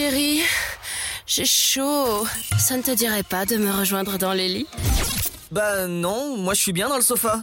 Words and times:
chérie, 0.00 0.40
j'ai 1.26 1.44
chaud. 1.44 2.26
Ça 2.58 2.74
ne 2.78 2.82
te 2.82 2.90
dirait 2.90 3.22
pas 3.22 3.44
de 3.44 3.56
me 3.56 3.70
rejoindre 3.70 4.16
dans 4.16 4.32
les 4.32 4.48
lits? 4.48 4.66
Bah 5.52 5.86
non, 5.88 6.38
moi 6.38 6.54
je 6.54 6.62
suis 6.62 6.72
bien 6.72 6.88
dans 6.88 6.96
le 6.96 7.02
sofa. 7.02 7.38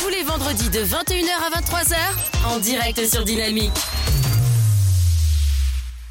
Tous 0.00 0.08
les 0.08 0.22
vendredis 0.22 0.70
de 0.70 0.78
21h 0.78 1.28
à 1.46 1.60
23h, 1.60 1.96
en 2.46 2.58
direct 2.60 3.06
sur 3.06 3.24
Dynamique. 3.24 3.72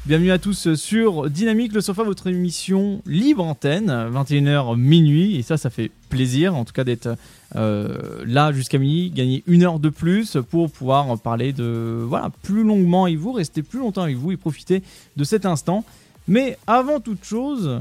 Bienvenue 0.06 0.30
à 0.30 0.38
tous 0.38 0.74
sur 0.76 1.28
Dynamique 1.28 1.72
le 1.72 1.80
Sofa, 1.80 2.04
votre 2.04 2.28
émission 2.28 3.02
libre 3.04 3.44
antenne, 3.44 3.90
21h 3.90 4.76
minuit, 4.76 5.36
et 5.36 5.42
ça, 5.42 5.56
ça 5.56 5.68
fait 5.68 5.90
plaisir 6.10 6.54
en 6.54 6.64
tout 6.64 6.72
cas 6.72 6.84
d'être 6.84 7.16
euh, 7.56 8.22
là 8.26 8.52
jusqu'à 8.52 8.78
minuit, 8.78 9.10
gagner 9.10 9.42
une 9.46 9.62
heure 9.62 9.78
de 9.78 9.88
plus 9.88 10.36
pour 10.50 10.70
pouvoir 10.70 11.18
parler 11.18 11.52
de 11.52 12.04
voilà 12.06 12.30
plus 12.42 12.62
longuement 12.62 13.04
avec 13.04 13.16
vous, 13.18 13.32
rester 13.32 13.62
plus 13.62 13.78
longtemps 13.78 14.02
avec 14.02 14.16
vous 14.16 14.32
et 14.32 14.36
profiter 14.36 14.82
de 15.16 15.24
cet 15.24 15.46
instant. 15.46 15.84
Mais 16.26 16.58
avant 16.66 17.00
toute 17.00 17.24
chose, 17.24 17.80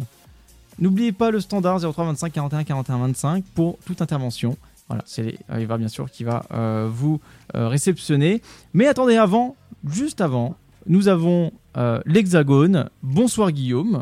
n'oubliez 0.79 1.11
pas 1.11 1.31
le 1.31 1.39
standard 1.39 1.79
03 1.79 2.05
25 2.05 2.31
41 2.31 2.63
41 2.63 2.97
25 2.97 3.43
pour 3.55 3.77
toute 3.85 4.01
intervention. 4.01 4.57
Voilà, 4.87 5.03
c'est 5.05 5.37
Eva 5.53 5.77
bien 5.77 5.89
sûr 5.89 6.09
qui 6.09 6.23
va 6.23 6.45
euh, 6.51 6.87
vous 6.89 7.19
euh, 7.55 7.67
réceptionner. 7.67 8.41
Mais 8.73 8.87
attendez, 8.87 9.17
avant, 9.17 9.55
juste 9.85 10.21
avant, 10.21 10.55
nous 10.87 11.09
avons 11.09 11.51
euh, 11.75 11.99
l'Hexagone. 12.05 12.89
Bonsoir 13.03 13.51
Guillaume. 13.51 14.01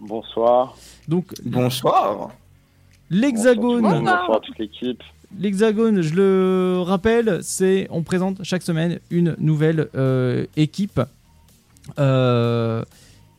Bonsoir. 0.00 0.76
Donc 1.08 1.34
Bonsoir. 1.44 2.30
l'Hexagone. 3.12 3.82
Bonsoir, 3.82 4.00
bonsoir 4.00 4.36
à 4.36 4.40
toute 4.40 4.58
l'équipe. 4.58 5.02
L'Hexagone, 5.38 6.00
je 6.02 6.14
le 6.14 6.80
rappelle, 6.82 7.38
c'est 7.42 7.86
on 7.90 8.02
présente 8.02 8.42
chaque 8.42 8.62
semaine 8.62 8.98
une 9.10 9.36
nouvelle 9.38 9.88
euh, 9.94 10.46
équipe. 10.56 11.00
Euh, 11.98 12.82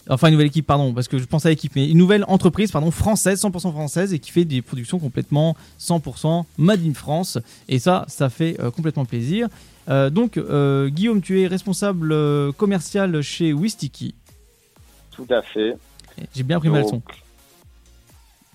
enfin, 0.10 0.28
une 0.28 0.34
nouvelle 0.34 0.48
équipe, 0.48 0.66
pardon, 0.66 0.94
parce 0.94 1.08
que 1.08 1.18
je 1.18 1.26
pense 1.26 1.46
à 1.46 1.50
l'équipe, 1.50 1.72
mais 1.76 1.90
une 1.90 1.98
nouvelle 1.98 2.26
entreprise, 2.28 2.72
pardon, 2.72 2.90
française, 2.90 3.44
100% 3.44 3.72
française, 3.72 4.14
et 4.14 4.20
qui 4.20 4.32
fait 4.32 4.46
des 4.46 4.62
productions 4.62 5.00
complètement 5.00 5.56
100% 5.80 6.46
Made 6.58 6.86
in 6.86 6.94
France. 6.94 7.38
Et 7.70 7.80
ça, 7.80 8.06
ça 8.08 8.30
fait 8.30 8.60
euh, 8.60 8.72
complètement 8.72 9.06
plaisir. 9.06 9.48
Donc, 9.88 10.40
Guillaume, 10.40 11.22
tu 11.22 11.42
es 11.42 11.48
responsable 11.48 12.16
commercial 12.54 13.22
chez 13.22 13.52
Wistiki. 13.52 14.16
Tout 15.12 15.28
à 15.30 15.42
fait. 15.42 15.76
J'ai 16.34 16.44
bien 16.44 16.58
pris 16.60 16.70
ma 16.70 16.80
leçon. 16.80 17.02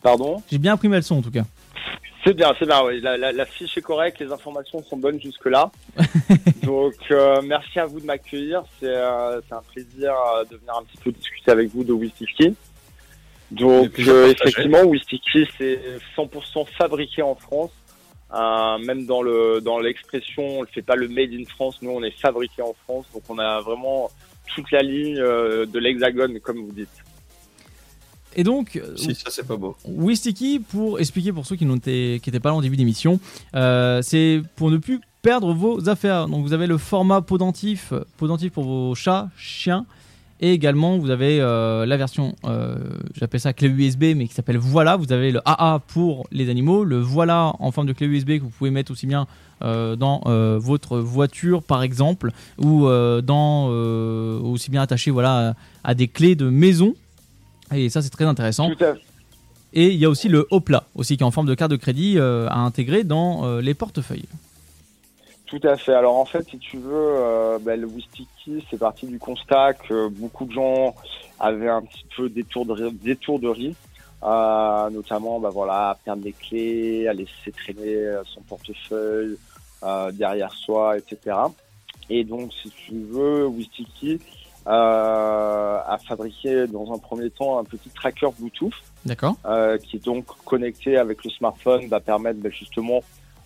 Pardon 0.02 0.42
J'ai 0.50 0.58
bien 0.58 0.76
pris 0.76 0.88
ma 0.88 0.96
leçon 0.96 1.16
en 1.18 1.22
tout 1.22 1.30
cas. 1.30 1.44
C'est 2.24 2.34
bien, 2.34 2.52
c'est 2.58 2.66
bien, 2.66 2.82
oui. 2.84 3.00
La, 3.00 3.16
la- 3.16 3.32
la 3.32 3.46
fiche 3.46 3.78
est 3.78 3.82
correcte, 3.82 4.18
les 4.20 4.30
informations 4.32 4.82
sont 4.82 4.96
bonnes 4.96 5.20
jusque-là. 5.20 5.70
Donc, 6.64 6.94
euh, 7.10 7.40
merci 7.42 7.78
à 7.78 7.86
vous 7.86 8.00
de 8.00 8.04
m'accueillir. 8.06 8.62
C'est 8.80 8.86
euh, 8.88 9.40
c'est 9.48 9.54
un 9.54 9.62
plaisir 9.72 10.12
euh, 10.36 10.44
de 10.44 10.56
venir 10.56 10.74
un 10.76 10.82
petit 10.82 10.98
peu 11.02 11.12
discuter 11.12 11.50
avec 11.50 11.68
vous 11.70 11.84
de 11.84 11.92
Wistiki. 11.92 12.54
Donc, 13.50 13.98
euh, 14.00 14.30
effectivement, 14.32 14.82
Wistiki, 14.82 15.46
c'est 15.56 15.80
100% 16.16 16.66
fabriqué 16.76 17.22
en 17.22 17.34
France. 17.34 17.70
Euh, 18.34 18.76
même 18.78 19.06
dans 19.06 19.22
le 19.22 19.60
dans 19.62 19.78
l'expression, 19.78 20.58
on 20.58 20.60
ne 20.62 20.66
fait 20.66 20.82
pas 20.82 20.96
le 20.96 21.08
made 21.08 21.32
in 21.32 21.44
France. 21.48 21.78
Nous, 21.80 21.90
on 21.90 22.02
est 22.02 22.10
fabriqué 22.20 22.60
en 22.60 22.74
France. 22.84 23.06
Donc, 23.14 23.22
on 23.30 23.38
a 23.38 23.60
vraiment 23.60 24.10
toute 24.54 24.70
la 24.70 24.82
ligne 24.82 25.18
euh, 25.18 25.64
de 25.64 25.78
l'hexagone, 25.78 26.38
comme 26.40 26.58
vous 26.58 26.72
dites. 26.72 26.88
Et 28.36 28.44
donc, 28.44 28.76
euh, 28.76 28.96
Si, 28.96 29.14
ça 29.14 29.30
c'est 29.30 29.46
pas 29.46 29.56
beau. 29.56 29.76
Wistiki, 29.86 30.60
pour 30.60 31.00
expliquer 31.00 31.32
pour 31.32 31.46
ceux 31.46 31.56
qui 31.56 31.64
n'étaient 31.66 32.40
pas 32.40 32.50
là 32.50 32.54
en 32.54 32.60
début 32.60 32.76
d'émission, 32.76 33.20
euh, 33.54 34.00
c'est 34.02 34.42
pour 34.56 34.70
ne 34.70 34.76
plus 34.76 35.00
perdre 35.22 35.52
vos 35.52 35.88
affaires. 35.88 36.28
Donc 36.28 36.44
vous 36.44 36.52
avez 36.52 36.66
le 36.66 36.78
format 36.78 37.20
podentif, 37.20 37.92
podentif 38.16 38.52
pour 38.52 38.64
vos 38.64 38.94
chats, 38.94 39.28
chiens, 39.36 39.86
et 40.40 40.52
également 40.52 40.98
vous 40.98 41.10
avez 41.10 41.40
euh, 41.40 41.84
la 41.84 41.96
version, 41.96 42.36
euh, 42.44 42.76
j'appelle 43.16 43.40
ça 43.40 43.52
clé 43.52 43.68
USB, 43.68 44.14
mais 44.16 44.28
qui 44.28 44.34
s'appelle 44.34 44.58
Voilà. 44.58 44.96
Vous 44.96 45.12
avez 45.12 45.32
le 45.32 45.40
AA 45.44 45.80
pour 45.88 46.28
les 46.30 46.48
animaux, 46.48 46.84
le 46.84 47.00
Voilà 47.00 47.54
en 47.58 47.72
forme 47.72 47.88
de 47.88 47.92
clé 47.92 48.06
USB 48.06 48.38
que 48.38 48.42
vous 48.42 48.50
pouvez 48.50 48.70
mettre 48.70 48.92
aussi 48.92 49.06
bien 49.06 49.26
euh, 49.62 49.96
dans 49.96 50.22
euh, 50.26 50.56
votre 50.60 50.98
voiture 50.98 51.64
par 51.64 51.82
exemple, 51.82 52.30
ou 52.58 52.86
euh, 52.86 53.20
dans 53.20 53.66
aussi 53.68 54.70
bien 54.70 54.82
attaché 54.82 55.10
voilà 55.10 55.50
à, 55.82 55.90
à 55.90 55.94
des 55.94 56.06
clés 56.06 56.36
de 56.36 56.48
maison. 56.48 56.94
Et 57.72 57.88
ça 57.88 58.02
c'est 58.02 58.10
très 58.10 58.24
intéressant. 58.24 58.70
Tout 58.70 58.84
à 58.84 58.94
fait. 58.94 59.00
Et 59.74 59.88
il 59.88 59.98
y 59.98 60.04
a 60.04 60.08
aussi 60.08 60.28
le 60.28 60.46
Hopla, 60.50 60.84
aussi 60.94 61.16
qui 61.16 61.22
est 61.22 61.26
en 61.26 61.30
forme 61.30 61.46
de 61.46 61.54
carte 61.54 61.70
de 61.70 61.76
crédit 61.76 62.18
euh, 62.18 62.48
à 62.48 62.58
intégrer 62.58 63.04
dans 63.04 63.44
euh, 63.44 63.60
les 63.60 63.74
portefeuilles. 63.74 64.24
Tout 65.46 65.60
à 65.62 65.76
fait. 65.76 65.94
Alors 65.94 66.16
en 66.16 66.24
fait, 66.24 66.46
si 66.48 66.58
tu 66.58 66.78
veux, 66.78 66.90
euh, 66.92 67.58
bah, 67.60 67.76
le 67.76 67.86
Wistiki, 67.86 68.64
c'est 68.70 68.78
parti 68.78 69.06
du 69.06 69.18
constat 69.18 69.74
que 69.74 70.08
beaucoup 70.08 70.46
de 70.46 70.52
gens 70.52 70.94
avaient 71.38 71.68
un 71.68 71.82
petit 71.82 72.04
peu 72.16 72.28
d'étourderie, 72.28 72.92
d'étourderie 72.92 73.74
euh, 74.24 74.90
notamment, 74.90 75.38
bah 75.38 75.50
voilà, 75.50 75.90
à 75.90 75.94
perdre 75.94 76.24
les 76.24 76.32
clés, 76.32 77.06
à 77.06 77.12
laisser 77.12 77.52
traîner 77.52 78.04
son 78.34 78.40
portefeuille 78.40 79.36
derrière 80.14 80.52
soi, 80.54 80.98
etc. 80.98 81.36
Et 82.10 82.24
donc, 82.24 82.52
si 82.52 82.70
tu 82.70 82.94
veux, 83.10 83.46
Wistiki 83.46 84.18
euh, 84.66 85.78
a 85.86 85.98
fabriqué 86.06 86.66
dans 86.66 86.92
un 86.92 86.98
premier 86.98 87.30
temps 87.30 87.58
un 87.58 87.64
petit 87.64 87.88
tracker 87.90 88.28
Bluetooth 88.38 88.74
D'accord 89.06 89.36
euh, 89.46 89.78
qui 89.78 89.96
est 89.96 90.04
donc 90.04 90.26
connecté 90.44 90.98
avec 90.98 91.24
le 91.24 91.30
smartphone 91.30 91.86
va 91.86 92.00
permettre 92.00 92.40
ben, 92.40 92.52
justement 92.52 93.00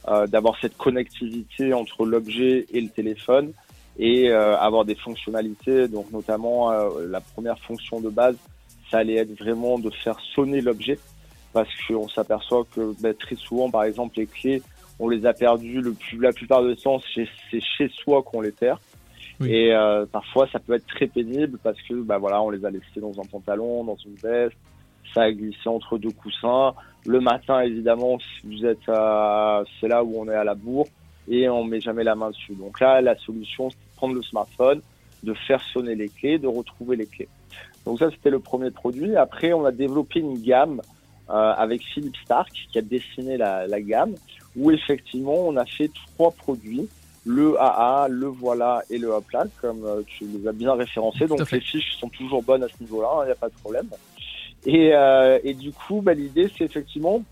euh, 0.09 0.27
d'avoir 0.27 0.57
cette 0.61 0.77
connectivité 0.77 1.73
entre 1.73 2.05
l'objet 2.05 2.67
et 2.73 2.81
le 2.81 2.89
téléphone 2.89 3.53
et 3.97 4.31
euh, 4.31 4.59
avoir 4.59 4.85
des 4.85 4.97
fonctionnalités. 4.97 5.87
Donc 5.87 6.11
notamment 6.11 6.73
euh, 6.73 7.07
la 7.09 7.21
première 7.21 7.57
fonction 7.61 8.01
de 8.01 8.09
base, 8.09 8.35
ça 8.91 8.99
allait 8.99 9.15
être 9.15 9.39
vraiment 9.39 9.79
de 9.79 9.91
faire 9.91 10.19
sonner 10.35 10.61
l'objet 10.61 10.99
parce 11.53 11.69
qu'on 11.87 12.09
s'aperçoit 12.09 12.65
que 12.75 12.95
ben, 13.01 13.15
très 13.15 13.37
souvent, 13.37 13.71
par 13.71 13.85
exemple, 13.85 14.19
les 14.19 14.27
clés, 14.27 14.61
on 14.99 15.09
les 15.09 15.25
a 15.25 15.35
perdues 15.35 15.81
le 15.81 15.93
plus, 15.93 16.19
la 16.19 16.33
plupart 16.33 16.65
du 16.65 16.75
temps, 16.75 17.01
c'est 17.15 17.29
chez 17.61 17.89
soi 18.03 18.25
qu'on 18.25 18.41
les 18.41 18.51
perd. 18.51 18.81
Et 19.41 19.73
euh, 19.73 20.07
parfois, 20.07 20.47
ça 20.53 20.59
peut 20.59 20.75
être 20.75 20.87
très 20.87 21.07
pénible 21.07 21.59
parce 21.63 21.81
que, 21.83 21.95
bah 21.95 22.19
voilà, 22.19 22.41
on 22.43 22.51
les 22.51 22.65
a 22.65 22.71
laissés 22.71 23.01
dans 23.01 23.19
un 23.19 23.25
pantalon, 23.25 23.85
dans 23.85 23.97
une 23.97 24.15
veste, 24.15 24.57
ça 25.15 25.23
a 25.23 25.33
glissé 25.33 25.69
entre 25.69 25.99
deux 25.99 26.11
coussins. 26.11 26.75
Le 27.07 27.21
matin, 27.21 27.61
évidemment, 27.61 28.19
si 28.19 28.47
vous 28.47 28.65
êtes 28.65 28.89
à, 28.89 29.63
c'est 29.81 29.89
là 29.89 30.05
où 30.05 30.15
on 30.17 30.29
est 30.29 30.35
à 30.35 30.45
la 30.45 30.55
bourre 30.55 30.87
et 31.29 31.49
on 31.49 31.65
met 31.65 31.81
jamais 31.81 32.05
la 32.05 32.15
main 32.15 32.31
dessus. 32.31 32.55
Donc 32.55 32.81
là, 32.81 33.01
la 33.01 33.17
solution, 33.19 33.71
c'est 33.71 33.77
de 33.77 33.97
prendre 33.97 34.15
le 34.15 34.23
smartphone, 34.23 34.81
de 35.23 35.35
faire 35.35 35.63
sonner 35.73 35.95
les 35.95 36.09
clés, 36.09 36.39
de 36.39 36.47
retrouver 36.47 36.97
les 36.97 37.07
clés. 37.07 37.29
Donc 37.85 37.99
ça, 37.99 38.11
c'était 38.11 38.31
le 38.31 38.39
premier 38.39 38.71
produit. 38.71 39.17
Après, 39.17 39.53
on 39.53 39.65
a 39.65 39.73
développé 39.73 40.21
une 40.21 40.41
gamme 40.41 40.81
euh, 41.31 41.33
avec 41.33 41.83
Philippe 41.83 42.17
Stark 42.25 42.53
qui 42.71 42.79
a 42.79 42.83
dessiné 42.83 43.37
la, 43.37 43.67
la 43.67 43.81
gamme 43.81 44.15
où 44.57 44.71
effectivement, 44.71 45.47
on 45.47 45.57
a 45.57 45.65
fait 45.65 45.91
trois 46.15 46.31
produits. 46.31 46.89
Le 47.25 47.61
AA, 47.61 48.09
le 48.09 48.27
Voilà 48.27 48.83
et 48.91 48.99
le 48.99 49.09
Hopla, 49.09 49.45
comme 49.61 49.85
euh, 49.85 50.03
tu 50.07 50.25
les 50.25 50.49
as 50.49 50.53
bien 50.53 50.75
référencés. 50.75 51.27
Donc 51.27 51.51
les 51.51 51.61
fiches 51.61 51.97
sont 51.99 52.09
toujours 52.09 52.43
bonnes 52.43 52.65
à 52.65 52.69
ce 52.69 52.75
niveau-là, 52.81 53.21
il 53.23 53.27
n'y 53.27 53.33
a 53.33 53.37
pas 53.37 53.49
de 53.49 53.55
problème. 53.55 53.89
Et, 54.65 54.91
euh, 54.95 55.39
et 55.45 55.55
du 55.55 55.73
coup, 55.73 56.01
bah, 56.03 56.15
l'idée, 56.15 56.51
c'est 56.57 56.65
effectivement, 56.65 57.23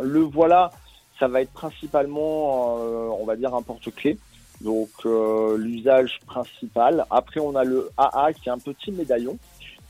le 0.00 0.20
voilà, 0.20 0.70
ça 1.18 1.28
va 1.28 1.42
être 1.42 1.52
principalement, 1.52 2.78
euh, 2.80 3.08
on 3.20 3.24
va 3.24 3.36
dire, 3.36 3.54
un 3.54 3.62
porte-clés. 3.62 4.18
Donc, 4.60 4.90
euh, 5.06 5.56
l'usage 5.56 6.18
principal. 6.26 7.06
Après, 7.10 7.40
on 7.40 7.54
a 7.54 7.64
le 7.64 7.90
AA, 7.96 8.32
qui 8.32 8.48
est 8.48 8.52
un 8.52 8.58
petit 8.58 8.90
médaillon, 8.92 9.38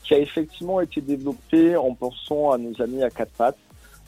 qui 0.03 0.13
a 0.13 0.19
effectivement 0.19 0.79
été 0.79 1.01
développé 1.01 1.75
en 1.75 1.93
pensant 1.93 2.51
à 2.51 2.57
nos 2.57 2.79
amis 2.81 3.03
à 3.03 3.09
quatre 3.09 3.33
pattes, 3.33 3.57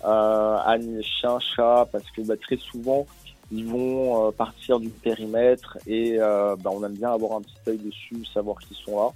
euh, 0.06 0.58
à 0.64 0.78
les 0.78 1.04
chiens, 1.04 1.40
chats, 1.40 1.88
parce 1.92 2.10
que 2.12 2.22
bah, 2.22 2.36
très 2.38 2.58
souvent, 2.58 3.06
ils 3.52 3.66
vont 3.68 4.28
euh, 4.28 4.32
partir 4.32 4.80
du 4.80 4.90
périmètre 4.90 5.78
et 5.88 6.16
euh, 6.20 6.56
bah, 6.60 6.72
on 6.74 6.84
aime 6.84 6.94
bien 6.94 7.12
avoir 7.12 7.34
un 7.38 7.42
petit 7.42 7.56
œil 7.68 7.78
dessus, 7.78 8.26
savoir 8.34 8.58
qu'ils 8.60 8.78
sont 8.78 8.98
là. 8.98 9.10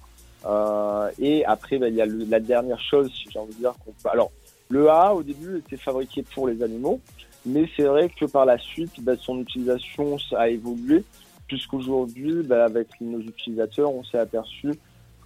Euh, 0.45 1.09
et 1.19 1.43
après, 1.45 1.77
bah, 1.77 1.87
il 1.89 1.95
y 1.95 2.01
a 2.01 2.05
le- 2.05 2.25
la 2.25 2.39
dernière 2.39 2.79
chose, 2.79 3.11
si 3.11 3.29
j'ai 3.31 3.39
envie 3.39 3.53
de 3.53 3.59
dire 3.59 3.73
peut. 3.85 4.09
Alors, 4.09 4.31
le 4.69 4.89
A 4.89 5.15
au 5.15 5.23
début 5.23 5.57
était 5.57 5.77
fabriqué 5.77 6.23
pour 6.35 6.47
les 6.47 6.61
animaux, 6.61 6.99
mais 7.45 7.67
c'est 7.75 7.83
vrai 7.85 8.09
que 8.09 8.25
par 8.25 8.45
la 8.45 8.57
suite, 8.57 8.91
bah, 9.01 9.13
son 9.19 9.39
utilisation 9.39 10.17
a 10.35 10.49
évolué, 10.49 11.03
puisqu'aujourd'hui, 11.47 12.45
avec 12.51 12.87
nos 13.01 13.19
utilisateurs, 13.19 13.91
on 13.93 14.03
s'est 14.03 14.19
aperçu 14.19 14.73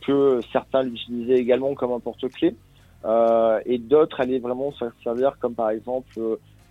que 0.06 0.40
certains 0.52 0.84
l'utilisaient 0.84 1.38
également 1.40 1.74
comme 1.76 1.92
un 1.92 2.00
porte-clés, 2.00 2.56
euh, 3.04 3.60
et 3.66 3.78
d'autres 3.80 4.22
allaient 4.22 4.40
vraiment 4.40 4.72
se 4.74 4.86
servir 5.04 5.38
comme 5.40 5.56
par 5.56 5.72
exemple 5.72 6.20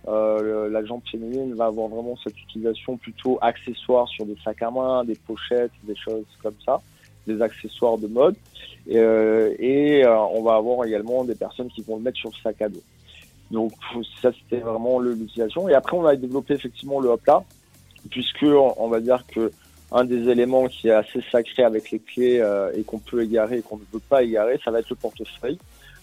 euh, 0.07 0.69
la 0.69 0.83
jambe 0.83 1.01
féminine 1.09 1.53
va 1.53 1.65
avoir 1.65 1.87
vraiment 1.87 2.17
cette 2.23 2.39
utilisation 2.39 2.97
plutôt 2.97 3.37
accessoire 3.41 4.07
sur 4.07 4.25
des 4.25 4.35
sacs 4.43 4.61
à 4.61 4.71
main, 4.71 5.03
des 5.03 5.15
pochettes, 5.15 5.71
des 5.83 5.95
choses 5.95 6.25
comme 6.41 6.55
ça, 6.65 6.81
des 7.27 7.41
accessoires 7.41 7.97
de 7.97 8.07
mode. 8.07 8.35
Et, 8.87 8.97
euh, 8.97 9.53
et 9.59 10.03
euh, 10.03 10.17
on 10.17 10.41
va 10.41 10.55
avoir 10.55 10.85
également 10.85 11.23
des 11.23 11.35
personnes 11.35 11.69
qui 11.69 11.81
vont 11.83 11.97
le 11.97 12.03
mettre 12.03 12.17
sur 12.17 12.29
le 12.29 12.41
sac 12.41 12.61
à 12.61 12.69
dos. 12.69 12.81
Donc 13.51 13.73
ça 14.21 14.31
c'était 14.31 14.63
vraiment 14.63 14.99
l'utilisation. 14.99 15.69
Et 15.69 15.73
après 15.73 15.97
on 15.97 16.05
a 16.05 16.15
développé 16.15 16.53
effectivement 16.55 16.99
le 16.99 17.09
hop 17.09 17.25
là, 17.27 17.43
puisque 18.09 18.43
on, 18.43 18.73
on 18.77 18.87
va 18.87 18.99
dire 18.99 19.23
que 19.27 19.51
un 19.91 20.05
des 20.05 20.29
éléments 20.29 20.67
qui 20.67 20.87
est 20.87 20.93
assez 20.93 21.21
sacré 21.31 21.63
avec 21.63 21.91
les 21.91 21.99
clés 21.99 22.39
euh, 22.39 22.71
et 22.75 22.83
qu'on 22.83 22.99
peut 22.99 23.21
égarer 23.23 23.57
et 23.57 23.61
qu'on 23.61 23.77
ne 23.77 23.83
peut 23.83 23.99
pas 23.99 24.23
égarer, 24.23 24.59
ça 24.63 24.71
va 24.71 24.79
être 24.79 24.89
le 24.89 24.95
portefeuille. 24.95 25.59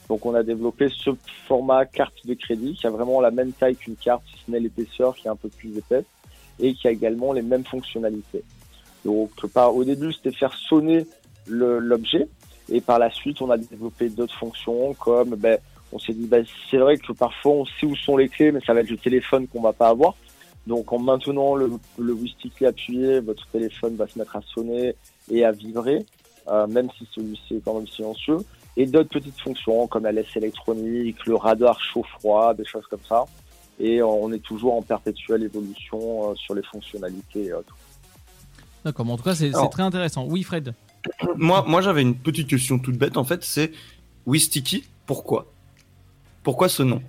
Donc 0.09 0.25
on 0.25 0.35
a 0.35 0.43
développé 0.43 0.89
ce 0.89 1.11
format 1.47 1.85
carte 1.85 2.27
de 2.27 2.35
crédit 2.35 2.75
qui 2.75 2.87
a 2.87 2.91
vraiment 2.91 3.21
la 3.21 3.31
même 3.31 3.53
taille 3.53 3.77
qu'une 3.77 3.97
carte, 3.97 4.23
si 4.27 4.43
ce 4.45 4.51
n'est 4.51 4.61
l'épaisseur 4.61 5.15
qui 5.15 5.27
est 5.27 5.31
un 5.31 5.37
peu 5.37 5.49
plus 5.49 5.77
épaisse 5.77 6.07
et 6.59 6.75
qui 6.75 6.89
a 6.89 6.91
également 6.91 7.33
les 7.33 7.43
mêmes 7.43 7.65
fonctionnalités. 7.65 8.43
Donc 9.05 9.31
au 9.55 9.85
début 9.85 10.13
c'était 10.13 10.33
faire 10.33 10.55
sonner 10.55 11.07
l'objet 11.47 12.27
et 12.71 12.81
par 12.81 12.99
la 12.99 13.11
suite 13.11 13.41
on 13.43 13.51
a 13.51 13.59
développé 13.59 14.09
d'autres 14.09 14.37
fonctions 14.37 14.95
comme 14.95 15.37
ben, 15.37 15.59
on 15.93 15.99
s'est 15.99 16.15
dit 16.15 16.27
ben, 16.27 16.45
c'est 16.71 16.79
vrai 16.79 16.97
que 16.97 17.13
parfois 17.13 17.53
on 17.53 17.65
sait 17.65 17.87
où 17.87 17.95
sont 17.95 18.17
les 18.17 18.29
clés 18.29 18.51
mais 18.51 18.61
ça 18.67 18.73
va 18.73 18.81
être 18.81 18.91
le 18.91 18.97
téléphone 18.97 19.47
qu'on 19.47 19.61
va 19.61 19.73
pas 19.73 19.89
avoir. 19.89 20.15
Donc 20.67 20.91
en 20.93 20.99
maintenant 20.99 21.55
le, 21.55 21.71
le 21.99 22.17
joystick 22.17 22.63
appuyé, 22.63 23.21
votre 23.21 23.47
téléphone 23.49 23.95
va 23.97 24.07
se 24.07 24.19
mettre 24.19 24.37
à 24.37 24.41
sonner 24.55 24.95
et 25.31 25.45
à 25.45 25.53
vibrer, 25.53 26.05
euh, 26.49 26.67
même 26.67 26.89
si 26.97 27.07
celui-ci 27.15 27.57
est 27.57 27.63
quand 27.65 27.75
même 27.75 27.87
silencieux 27.87 28.39
et 28.77 28.87
d'autres 28.87 29.11
petites 29.11 29.41
fonctions 29.41 29.87
comme 29.87 30.05
la 30.05 30.13
laisse 30.13 30.37
électronique, 30.37 31.27
le 31.27 31.37
radar 31.37 31.81
chaud-froid, 31.81 32.55
des 32.55 32.65
choses 32.65 32.87
comme 32.89 33.05
ça. 33.09 33.25
Et 33.81 34.03
on 34.03 34.33
est 34.33 34.43
toujours 34.43 34.75
en 34.75 34.83
perpétuelle 34.83 35.45
évolution 35.45 36.31
euh, 36.31 36.35
sur 36.35 36.55
les 36.55 36.63
fonctionnalités 36.63 37.47
et 37.47 37.53
autres. 37.53 37.77
D'accord, 38.85 39.09
en 39.11 39.17
tout 39.17 39.25
cas 39.25 39.35
c'est 39.35 39.51
très 39.71 39.83
intéressant. 39.83 40.27
Oui 40.29 40.43
Fred 40.43 40.75
Moi, 41.37 41.65
moi 41.67 41.81
j'avais 41.81 42.03
une 42.03 42.17
petite 42.17 42.49
question 42.49 42.79
toute 42.79 42.97
bête 42.97 43.17
en 43.17 43.25
fait, 43.25 43.45
c'est 43.45 43.73
Wistiki, 44.27 44.85
pourquoi? 45.07 45.47
Pourquoi 46.43 46.69
ce 46.69 46.83
nom? 46.83 47.01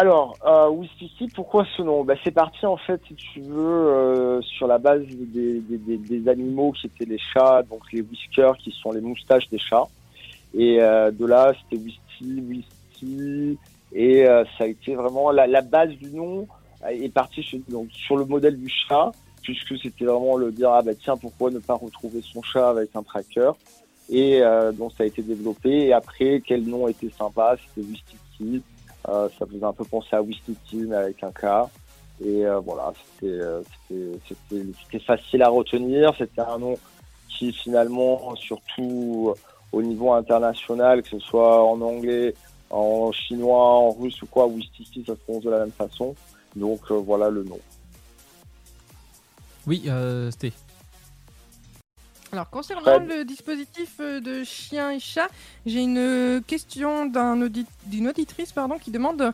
Alors, 0.00 0.36
euh, 0.46 0.70
Wistiki, 0.70 1.26
pourquoi 1.34 1.66
ce 1.76 1.82
nom? 1.82 2.04
Bah, 2.04 2.14
C'est 2.22 2.30
parti 2.30 2.64
en 2.64 2.76
fait, 2.76 3.00
si 3.08 3.14
tu 3.16 3.40
veux, 3.40 3.58
euh, 3.58 4.40
sur 4.42 4.68
la 4.68 4.78
base 4.78 5.02
des, 5.08 5.58
des, 5.58 5.96
des, 5.96 6.28
animaux 6.28 6.70
qui 6.70 6.86
étaient 6.86 7.04
les 7.04 7.18
chats, 7.18 7.64
donc 7.68 7.80
les 7.92 8.02
whiskers 8.02 8.56
qui 8.58 8.70
sont 8.70 8.92
les 8.92 9.00
moustaches 9.00 9.48
des 9.48 9.58
chats. 9.58 9.88
Et 10.54 10.80
euh, 10.80 11.10
de 11.10 11.26
là, 11.26 11.52
c'était 11.62 11.82
Whisky, 11.82 12.40
Whisky. 12.40 13.58
Et 13.92 14.26
euh, 14.26 14.44
ça 14.56 14.64
a 14.64 14.66
été 14.66 14.94
vraiment 14.94 15.30
la, 15.30 15.46
la, 15.46 15.62
base 15.62 15.90
du 15.90 16.10
nom 16.10 16.46
est 16.88 17.12
partie 17.12 17.42
sur, 17.42 17.58
donc, 17.68 17.90
sur 17.90 18.16
le 18.16 18.24
modèle 18.24 18.58
du 18.58 18.68
chat, 18.68 19.12
puisque 19.42 19.78
c'était 19.78 20.04
vraiment 20.04 20.36
le 20.36 20.52
dire 20.52 20.70
ah 20.70 20.82
bah 20.82 20.92
tiens 20.94 21.16
pourquoi 21.16 21.50
ne 21.50 21.58
pas 21.58 21.74
retrouver 21.74 22.20
son 22.22 22.42
chat 22.42 22.68
avec 22.68 22.94
un 22.94 23.02
tracker? 23.02 23.52
Et 24.10 24.40
euh, 24.42 24.72
donc 24.72 24.92
ça 24.96 25.04
a 25.04 25.06
été 25.06 25.22
développé. 25.22 25.86
Et 25.86 25.92
après 25.92 26.42
quel 26.44 26.64
nom 26.64 26.88
était 26.88 27.10
sympa? 27.10 27.56
C'était 27.56 27.86
Wistiki. 27.86 28.62
Euh, 29.08 29.28
ça 29.38 29.46
faisait 29.46 29.64
un 29.64 29.72
peu 29.72 29.84
penser 29.84 30.14
à 30.16 30.22
Wistiki 30.22 30.76
mais 30.76 30.96
avec 30.96 31.22
un 31.22 31.30
K. 31.30 31.70
Et 32.24 32.44
euh, 32.44 32.58
voilà, 32.58 32.92
c'était 33.20 34.98
facile 35.06 35.42
à 35.42 35.48
retenir. 35.48 36.12
C'était 36.18 36.40
un 36.40 36.58
nom 36.58 36.76
qui 37.28 37.52
finalement, 37.52 38.34
surtout 38.34 39.34
au 39.72 39.82
niveau 39.82 40.12
international, 40.12 41.02
que 41.02 41.08
ce 41.08 41.18
soit 41.18 41.64
en 41.64 41.80
anglais, 41.80 42.34
en 42.70 43.12
chinois, 43.12 43.64
en 43.64 43.90
russe 43.92 44.20
ou 44.22 44.26
quoi, 44.26 44.46
Wistiki, 44.46 45.04
ça 45.06 45.14
se 45.14 45.20
prononce 45.20 45.44
de 45.44 45.50
la 45.50 45.60
même 45.60 45.72
façon. 45.72 46.14
Donc 46.56 46.80
euh, 46.90 46.94
voilà 46.94 47.30
le 47.30 47.44
nom. 47.44 47.58
Oui, 49.66 49.84
euh, 49.86 50.30
c'était. 50.30 50.52
Alors 52.30 52.50
concernant 52.50 52.98
le 52.98 53.24
dispositif 53.24 53.96
euh, 54.00 54.20
de 54.20 54.44
chien 54.44 54.90
et 54.90 55.00
chat, 55.00 55.28
j'ai 55.64 55.80
une 55.80 56.42
question 56.46 57.06
d'une 57.06 58.08
auditrice 58.08 58.52
pardon, 58.52 58.76
qui 58.78 58.90
demande 58.90 59.32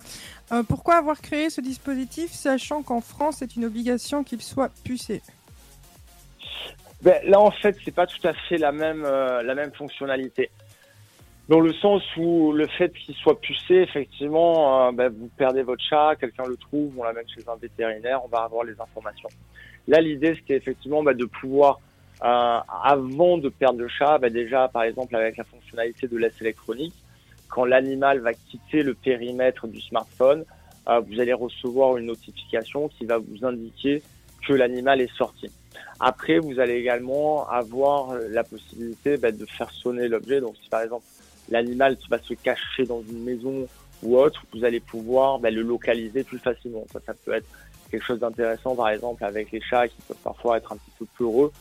euh, 0.52 0.62
pourquoi 0.62 0.96
avoir 0.96 1.20
créé 1.20 1.50
ce 1.50 1.60
dispositif 1.60 2.32
sachant 2.32 2.82
qu'en 2.82 3.00
France 3.00 3.36
c'est 3.38 3.56
une 3.56 3.64
obligation 3.64 4.22
qu'il 4.22 4.40
soit 4.42 4.70
pucé? 4.84 5.22
Ben, 7.04 7.20
là, 7.26 7.38
en 7.38 7.50
fait, 7.50 7.76
c'est 7.84 7.94
pas 7.94 8.06
tout 8.06 8.26
à 8.26 8.32
fait 8.32 8.56
la 8.56 8.72
même, 8.72 9.04
euh, 9.04 9.42
la 9.42 9.54
même 9.54 9.72
fonctionnalité. 9.72 10.48
Dans 11.50 11.60
le 11.60 11.74
sens 11.74 12.02
où 12.16 12.52
le 12.52 12.66
fait 12.66 12.90
qu'il 12.94 13.14
soit 13.16 13.38
pucé, 13.38 13.74
effectivement, 13.74 14.88
euh, 14.88 14.90
ben, 14.90 15.12
vous 15.12 15.28
perdez 15.36 15.62
votre 15.62 15.84
chat, 15.84 16.16
quelqu'un 16.18 16.46
le 16.46 16.56
trouve, 16.56 16.98
on 16.98 17.04
l'amène 17.04 17.28
chez 17.28 17.46
un 17.46 17.56
vétérinaire, 17.56 18.24
on 18.24 18.28
va 18.28 18.44
avoir 18.44 18.64
les 18.64 18.80
informations. 18.80 19.28
Là, 19.86 20.00
l'idée, 20.00 20.34
c'était 20.34 20.56
effectivement 20.56 21.02
ben, 21.02 21.14
de 21.14 21.26
pouvoir, 21.26 21.78
euh, 22.22 22.58
avant 22.82 23.36
de 23.36 23.50
perdre 23.50 23.80
le 23.80 23.88
chat, 23.88 24.16
ben, 24.16 24.32
déjà, 24.32 24.68
par 24.68 24.84
exemple, 24.84 25.14
avec 25.14 25.36
la 25.36 25.44
fonctionnalité 25.44 26.08
de 26.08 26.16
laisse 26.16 26.40
électronique, 26.40 26.94
quand 27.50 27.66
l'animal 27.66 28.20
va 28.20 28.32
quitter 28.32 28.82
le 28.82 28.94
périmètre 28.94 29.66
du 29.66 29.80
smartphone, 29.82 30.44
vous 30.86 31.18
allez 31.18 31.32
recevoir 31.32 31.96
une 31.96 32.06
notification 32.06 32.88
qui 32.88 33.06
va 33.06 33.16
vous 33.16 33.44
indiquer 33.44 34.02
que 34.46 34.52
l'animal 34.52 35.00
est 35.00 35.14
sorti. 35.16 35.50
Après, 36.00 36.38
vous 36.38 36.58
allez 36.60 36.74
également 36.74 37.48
avoir 37.48 38.14
la 38.30 38.44
possibilité 38.44 39.16
bah, 39.16 39.32
de 39.32 39.46
faire 39.46 39.70
sonner 39.70 40.08
l'objet. 40.08 40.40
Donc, 40.40 40.56
si 40.62 40.68
par 40.68 40.82
exemple 40.82 41.04
l'animal 41.48 41.96
va 42.08 42.18
se 42.18 42.34
cacher 42.34 42.84
dans 42.84 43.02
une 43.02 43.22
maison 43.22 43.66
ou 44.02 44.18
autre, 44.18 44.44
vous 44.52 44.64
allez 44.64 44.80
pouvoir 44.80 45.38
bah, 45.38 45.50
le 45.50 45.62
localiser 45.62 46.24
plus 46.24 46.38
facilement. 46.38 46.84
Ça, 46.92 47.14
peut 47.24 47.34
être 47.34 47.46
quelque 47.90 48.04
chose 48.04 48.20
d'intéressant, 48.20 48.74
par 48.74 48.88
exemple, 48.88 49.24
avec 49.24 49.52
les 49.52 49.60
chats 49.60 49.88
qui 49.88 50.00
peuvent 50.08 50.16
parfois 50.22 50.58
être 50.58 50.72
un 50.72 50.76
petit 50.76 50.92
peu 50.98 51.06
peureux 51.16 51.52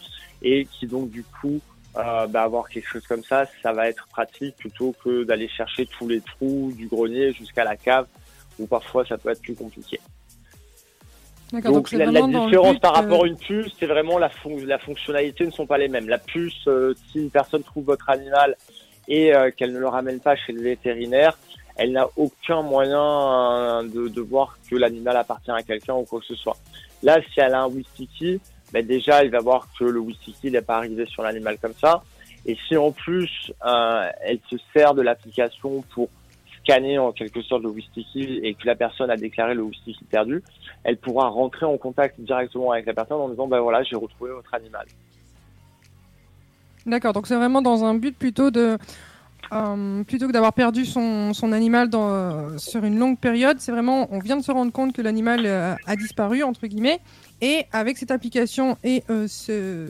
et 0.42 0.66
qui 0.66 0.88
donc 0.88 1.10
du 1.10 1.24
coup 1.24 1.62
euh, 1.96 2.28
bah, 2.28 2.44
avoir 2.44 2.68
quelque 2.70 2.88
chose 2.88 3.06
comme 3.08 3.24
ça, 3.24 3.46
ça 3.62 3.72
va 3.72 3.88
être 3.88 4.08
pratique 4.08 4.56
plutôt 4.58 4.96
que 5.04 5.24
d'aller 5.24 5.48
chercher 5.48 5.86
tous 5.86 6.08
les 6.08 6.22
trous 6.22 6.74
du 6.76 6.88
grenier 6.88 7.32
jusqu'à 7.34 7.64
la 7.64 7.78
cave 7.78 8.08
où 8.60 8.66
parfois 8.66 9.06
ça 9.06 9.18
peut 9.18 9.30
être 9.30 9.42
plus 9.42 9.56
compliqué. 9.56 10.00
Donc, 11.62 11.92
la, 11.92 12.08
différence 12.08 12.80
par 12.80 12.96
rapport 12.96 13.26
à 13.26 13.28
une 13.28 13.38
puce, 13.38 13.72
c'est 13.80 13.86
vraiment 13.86 14.18
la, 14.18 14.32
la 14.66 14.80
fonctionnalité 14.80 15.46
ne 15.46 15.52
sont 15.52 15.68
pas 15.68 15.78
les 15.78 15.88
mêmes. 15.88 16.10
La 16.10 16.18
puce, 16.18 16.68
euh, 16.68 16.96
si 17.12 17.20
une 17.20 17.30
personne 17.30 17.62
trouve 17.62 17.86
votre 17.86 18.10
animal 18.10 18.56
et 19.08 19.36
euh, 19.36 19.52
qu'elle 19.56 19.72
ne 19.72 19.78
le 19.78 19.88
ramène 19.88 20.20
pas 20.20 20.36
chez 20.36 20.52
le 20.52 20.62
vétérinaire, 20.62 21.38
elle 21.76 21.92
n'a 21.92 22.08
aucun 22.18 22.64
moyen 22.64 23.00
euh, 23.00 23.84
de, 23.84 24.08
de, 24.08 24.22
voir 24.22 24.58
que 24.68 24.76
l'animal 24.76 25.16
appartient 25.16 25.52
à 25.52 25.62
quelqu'un 25.62 25.94
ou 25.94 26.06
quoi 26.06 26.22
que 26.22 26.26
ce 26.26 26.36
soit. 26.36 26.58
Là, 27.04 27.20
si 27.34 27.40
elle 27.40 27.54
a 27.54 27.62
un 27.62 27.68
Wistiki, 27.68 28.42
ben 28.72 28.84
déjà, 28.84 29.24
il 29.24 29.30
va 29.30 29.40
voir 29.40 29.68
que 29.78 29.84
le 29.84 30.00
Wistiki 30.00 30.50
n'est 30.50 30.62
pas 30.62 30.78
arrivé 30.78 31.06
sur 31.06 31.22
l'animal 31.22 31.60
comme 31.62 31.76
ça. 31.80 32.04
Et 32.48 32.58
si 32.68 32.76
en 32.76 32.92
plus, 32.92 33.54
elle 34.22 34.40
se 34.50 34.56
sert 34.74 34.96
de 34.96 35.02
l'application 35.04 35.84
pour 35.94 36.10
scanner 36.64 36.98
en 36.98 37.12
quelque 37.12 37.42
sorte 37.42 37.64
le 37.64 37.70
Wistiki 37.70 38.40
et 38.44 38.54
que 38.54 38.66
la 38.66 38.76
personne 38.76 39.10
a 39.10 39.18
déclaré 39.18 39.54
le 39.54 39.64
Wistiki 39.64 40.04
perdu, 40.06 40.42
elle 40.84 40.98
pourra 40.98 41.28
rentrer 41.28 41.66
en 41.66 41.78
contact 41.78 42.20
directement 42.20 42.72
avec 42.72 42.86
la 42.86 42.94
personne 42.94 43.18
en 43.18 43.30
disant 43.30 43.48
ben 43.48 43.60
voilà 43.60 43.84
j'ai 43.84 43.96
retrouvé 43.96 44.32
votre 44.32 44.54
animal. 44.54 44.86
D'accord, 46.86 47.14
donc 47.14 47.28
c'est 47.28 47.36
vraiment 47.36 47.62
dans 47.62 47.86
un 47.86 47.96
but 47.96 48.18
plutôt 48.18 48.52
de 48.52 48.78
euh, 49.52 50.04
plutôt 50.04 50.28
que 50.28 50.32
d'avoir 50.32 50.54
perdu 50.54 50.86
son, 50.86 51.34
son 51.34 51.52
animal 51.52 51.90
dans, 51.90 52.10
euh, 52.10 52.58
sur 52.58 52.84
une 52.84 52.98
longue 52.98 53.20
période, 53.20 53.60
c'est 53.60 53.72
vraiment 53.72 54.08
on 54.12 54.20
vient 54.20 54.38
de 54.38 54.42
se 54.42 54.52
rendre 54.52 54.72
compte 54.72 54.94
que 54.94 55.02
l'animal 55.02 55.46
euh, 55.46 55.76
a 55.86 55.96
disparu 55.96 56.44
entre 56.44 56.66
guillemets 56.66 57.00
et 57.42 57.66
avec 57.72 57.98
cette 57.98 58.12
application 58.12 58.78
et 58.84 59.04
ce, 59.28 59.90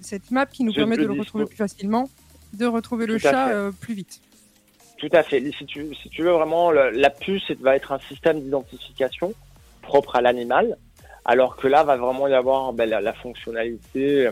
cette 0.00 0.30
map 0.30 0.46
qui 0.46 0.64
nous 0.64 0.72
permet 0.72 0.96
de 0.96 1.04
le 1.04 1.12
retrouver 1.12 1.44
plus 1.44 1.56
facilement, 1.56 2.08
de 2.54 2.66
retrouver 2.66 3.06
le 3.06 3.18
chat 3.18 3.70
plus 3.80 3.94
vite. 3.94 4.20
Tout 4.98 5.08
à 5.12 5.22
fait. 5.22 5.40
Si 5.52 5.64
tu, 5.64 5.94
si 5.94 6.08
tu 6.10 6.22
veux 6.22 6.32
vraiment, 6.32 6.72
la 6.72 7.10
puce 7.10 7.50
va 7.60 7.76
être 7.76 7.92
un 7.92 8.00
système 8.00 8.40
d'identification 8.40 9.32
propre 9.80 10.16
à 10.16 10.20
l'animal, 10.20 10.76
alors 11.24 11.56
que 11.56 11.68
là 11.68 11.84
va 11.84 11.96
vraiment 11.96 12.26
y 12.26 12.34
avoir 12.34 12.72
ben, 12.72 12.88
la, 12.88 13.12
fonctionnalité 13.12 14.28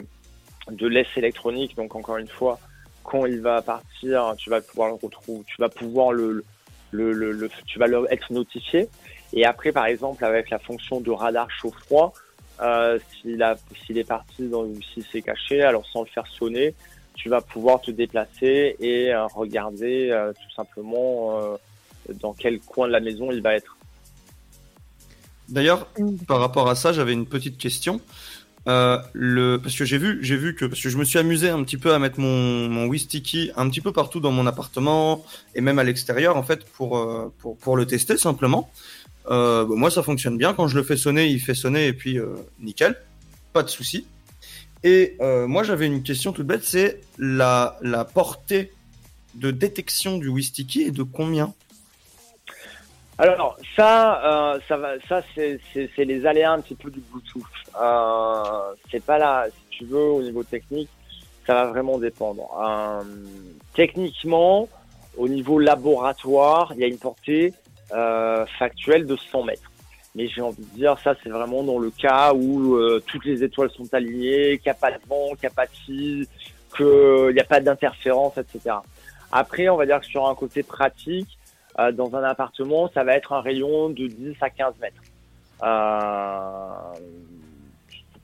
de 0.71 0.87
laisse 0.89 1.07
électronique. 1.17 1.77
Donc 1.77 1.95
encore 1.95 2.17
une 2.17 2.29
fois, 2.29 2.59
quand 3.05 3.27
il 3.27 3.41
va 3.41 3.63
partir, 3.63 4.35
tu 4.37 4.51
vas 4.51 4.61
pouvoir 4.61 4.89
le 4.89 4.95
retrouver, 4.95 5.45
tu 5.47 5.57
vas 5.61 5.69
pouvoir 5.69 6.13
le, 6.13 6.45
le, 6.91 7.13
le, 7.13 7.49
tu 7.67 7.79
vas 7.79 7.87
être 8.11 8.33
notifié. 8.33 8.89
Et 9.33 9.45
après, 9.45 9.71
par 9.71 9.87
exemple, 9.87 10.25
avec 10.25 10.51
la 10.51 10.59
fonction 10.59 11.01
de 11.01 11.11
radar 11.11 11.49
chaud-froid, 11.51 12.13
euh, 12.61 12.99
s'il 13.21 13.99
est 13.99 14.09
parti 14.09 14.45
ou 14.45 14.81
s'il 14.95 15.05
s'est 15.05 15.23
caché, 15.23 15.63
alors 15.63 15.87
sans 15.87 16.01
le 16.03 16.09
faire 16.09 16.27
sonner, 16.27 16.75
tu 17.17 17.29
vas 17.29 17.41
pouvoir 17.41 17.81
te 17.81 17.91
déplacer 17.91 18.77
et 18.79 19.13
euh, 19.13 19.27
regarder 19.27 20.11
euh, 20.11 20.33
tout 20.33 20.55
simplement 20.55 21.41
euh, 21.41 21.57
dans 22.21 22.33
quel 22.33 22.61
coin 22.61 22.87
de 22.87 22.93
la 22.93 23.01
maison 23.01 23.33
il 23.33 23.43
va 23.43 23.55
être. 23.55 23.77
D'ailleurs, 25.49 25.89
par 26.27 26.41
rapport 26.41 26.69
à 26.69 26.75
ça, 26.75 26.93
j'avais 26.93 27.13
une 27.13 27.27
petite 27.27 27.59
question. 27.59 28.01
le 28.67 29.57
parce 29.59 29.77
que 29.77 29.85
j'ai 29.85 29.99
vu 29.99 30.19
j'ai 30.23 30.37
vu 30.37 30.55
que 30.57 30.65
parce 30.65 30.83
que 30.83 30.89
je 30.89 30.99
me 30.99 31.05
suis 31.05 31.19
amusé 31.19 31.49
un 31.49 31.63
petit 31.63 31.77
peu 31.77 31.95
à 31.95 31.99
mettre 32.01 32.19
mon 32.19 32.69
mon 32.69 32.87
Wistiki 32.87 33.53
un 33.57 33.69
petit 33.71 33.81
peu 33.81 33.93
partout 33.93 34.19
dans 34.19 34.33
mon 34.33 34.45
appartement 34.45 35.25
et 35.55 35.61
même 35.61 35.79
à 35.79 35.85
l'extérieur 35.85 36.37
en 36.37 36.43
fait 36.43 36.65
pour 36.65 36.91
pour 37.39 37.57
pour 37.57 37.77
le 37.77 37.87
tester 37.87 38.17
simplement. 38.17 38.69
Euh, 39.31 39.65
moi 39.67 39.91
ça 39.91 40.03
fonctionne 40.03 40.37
bien. 40.37 40.53
Quand 40.53 40.67
je 40.67 40.77
le 40.77 40.83
fais 40.83 40.97
sonner 40.97 41.27
il 41.29 41.41
fait 41.41 41.55
sonner 41.55 41.87
et 41.87 41.93
puis 41.93 42.19
nickel. 42.61 42.97
Pas 43.53 43.63
de 43.63 43.69
souci 43.69 44.05
et 44.87 45.17
euh, 45.21 45.49
moi, 45.49 45.65
j'avais 45.65 45.87
une 45.87 46.05
question 46.05 46.31
toute 46.31 46.47
bête, 46.47 46.63
c'est 46.63 47.01
la, 47.19 47.77
portée 48.15 48.73
de 49.35 49.51
détection 49.51 50.17
du 50.17 50.29
Wistiki 50.29 50.83
et 50.83 50.93
de 50.93 51.03
combien? 51.03 51.53
Alors 53.19 53.59
ça, 53.75 54.53
euh, 54.55 54.61
ça 54.69 54.79
ça 55.09 55.23
c'est 55.35 56.05
les 56.05 56.25
aléas 56.25 56.53
un 56.53 56.61
petit 56.61 56.77
peu 56.77 56.89
du 56.93 57.01
Bluetooth. 57.01 57.43
Euh, 57.81 58.75
c'est 58.89 59.03
pas 59.03 59.19
là, 59.19 59.47
si 59.51 59.79
tu 59.79 59.87
veux, 59.87 59.99
au 59.99 60.23
niveau 60.23 60.45
technique, 60.45 60.91
ça 61.49 61.55
va 61.55 61.65
vraiment 61.67 61.99
dépendre. 61.99 62.49
Euh, 62.57 63.03
techniquement, 63.75 64.69
au 65.17 65.27
niveau 65.27 65.59
laboratoire, 65.59 66.71
il 66.77 66.81
y 66.81 66.85
a 66.85 66.87
une 66.87 66.99
portée 66.99 67.53
factuelle 68.57 69.05
de 69.05 69.17
100 69.17 69.43
mètres. 69.43 69.71
Mais 70.17 70.27
j'ai 70.29 70.41
envie 70.41 70.65
de 70.65 70.75
dire, 70.75 70.99
ça 71.05 71.15
c'est 71.23 71.29
vraiment 71.29 71.63
dans 71.63 71.79
le 71.79 71.91
cas 71.91 72.33
où 72.33 72.75
euh, 72.75 73.03
toutes 73.07 73.27
les 73.27 73.45
étoiles 73.45 73.71
sont 73.71 73.93
alignées, 73.93 74.59
qu'il 74.59 74.67
n'y 74.67 74.71
a 74.71 74.75
pas 74.75 74.91
de 74.91 74.99
vent, 75.07 75.29
qu'il 75.31 75.43
n'y 75.43 75.47
a 75.47 75.51
pas 75.51 75.67
de 75.67 75.77
fil, 75.85 76.27
qu'il 76.75 77.35
n'y 77.35 77.41
a 77.41 77.45
pas 77.45 77.61
d'interférence, 77.61 78.39
etc. 78.39 78.77
Après, 79.31 79.69
on 79.69 79.77
va 79.77 79.85
dire 79.85 80.01
que 80.01 80.07
sur 80.07 80.27
un 80.27 80.35
côté 80.35 80.63
pratique, 80.63 81.39
euh, 81.79 81.93
dans 81.93 82.17
un 82.17 82.23
appartement, 82.23 82.91
ça 82.95 83.05
va 83.05 83.15
être 83.15 83.35
un 83.35 83.43
rayon 83.43 83.91
de 83.91 84.07
10 84.07 84.37
à 84.41 84.49
15 84.49 84.75
mètres. 84.81 85.03
Euh, 85.63 86.69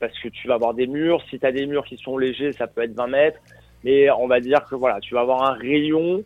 parce 0.01 0.19
que 0.19 0.29
tu 0.29 0.49
vas 0.49 0.55
avoir 0.55 0.73
des 0.73 0.87
murs. 0.87 1.23
Si 1.29 1.39
tu 1.39 1.47
as 1.47 1.53
des 1.53 1.67
murs 1.67 1.85
qui 1.85 1.99
sont 1.99 2.17
légers, 2.17 2.53
ça 2.53 2.67
peut 2.67 2.83
être 2.83 2.95
20 2.95 3.07
mètres. 3.09 3.39
Mais 3.85 4.11
on 4.11 4.27
va 4.27 4.41
dire 4.41 4.65
que 4.65 4.75
voilà, 4.75 5.01
tu 5.01 5.15
vas 5.15 5.21
avoir 5.21 5.43
un 5.43 5.53
rayon 5.53 6.25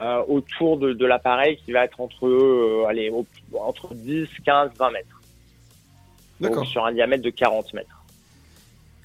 euh, 0.00 0.22
autour 0.28 0.78
de, 0.78 0.92
de 0.92 1.06
l'appareil 1.06 1.58
qui 1.64 1.72
va 1.72 1.84
être 1.84 2.00
entre, 2.00 2.26
euh, 2.26 2.86
allez, 2.88 3.10
au- 3.10 3.26
entre 3.60 3.94
10, 3.94 4.26
15, 4.44 4.70
20 4.78 4.90
mètres. 4.90 5.20
Donc, 6.40 6.50
D'accord. 6.50 6.66
sur 6.66 6.84
un 6.84 6.92
diamètre 6.92 7.22
de 7.22 7.30
40 7.30 7.72
mètres. 7.74 7.98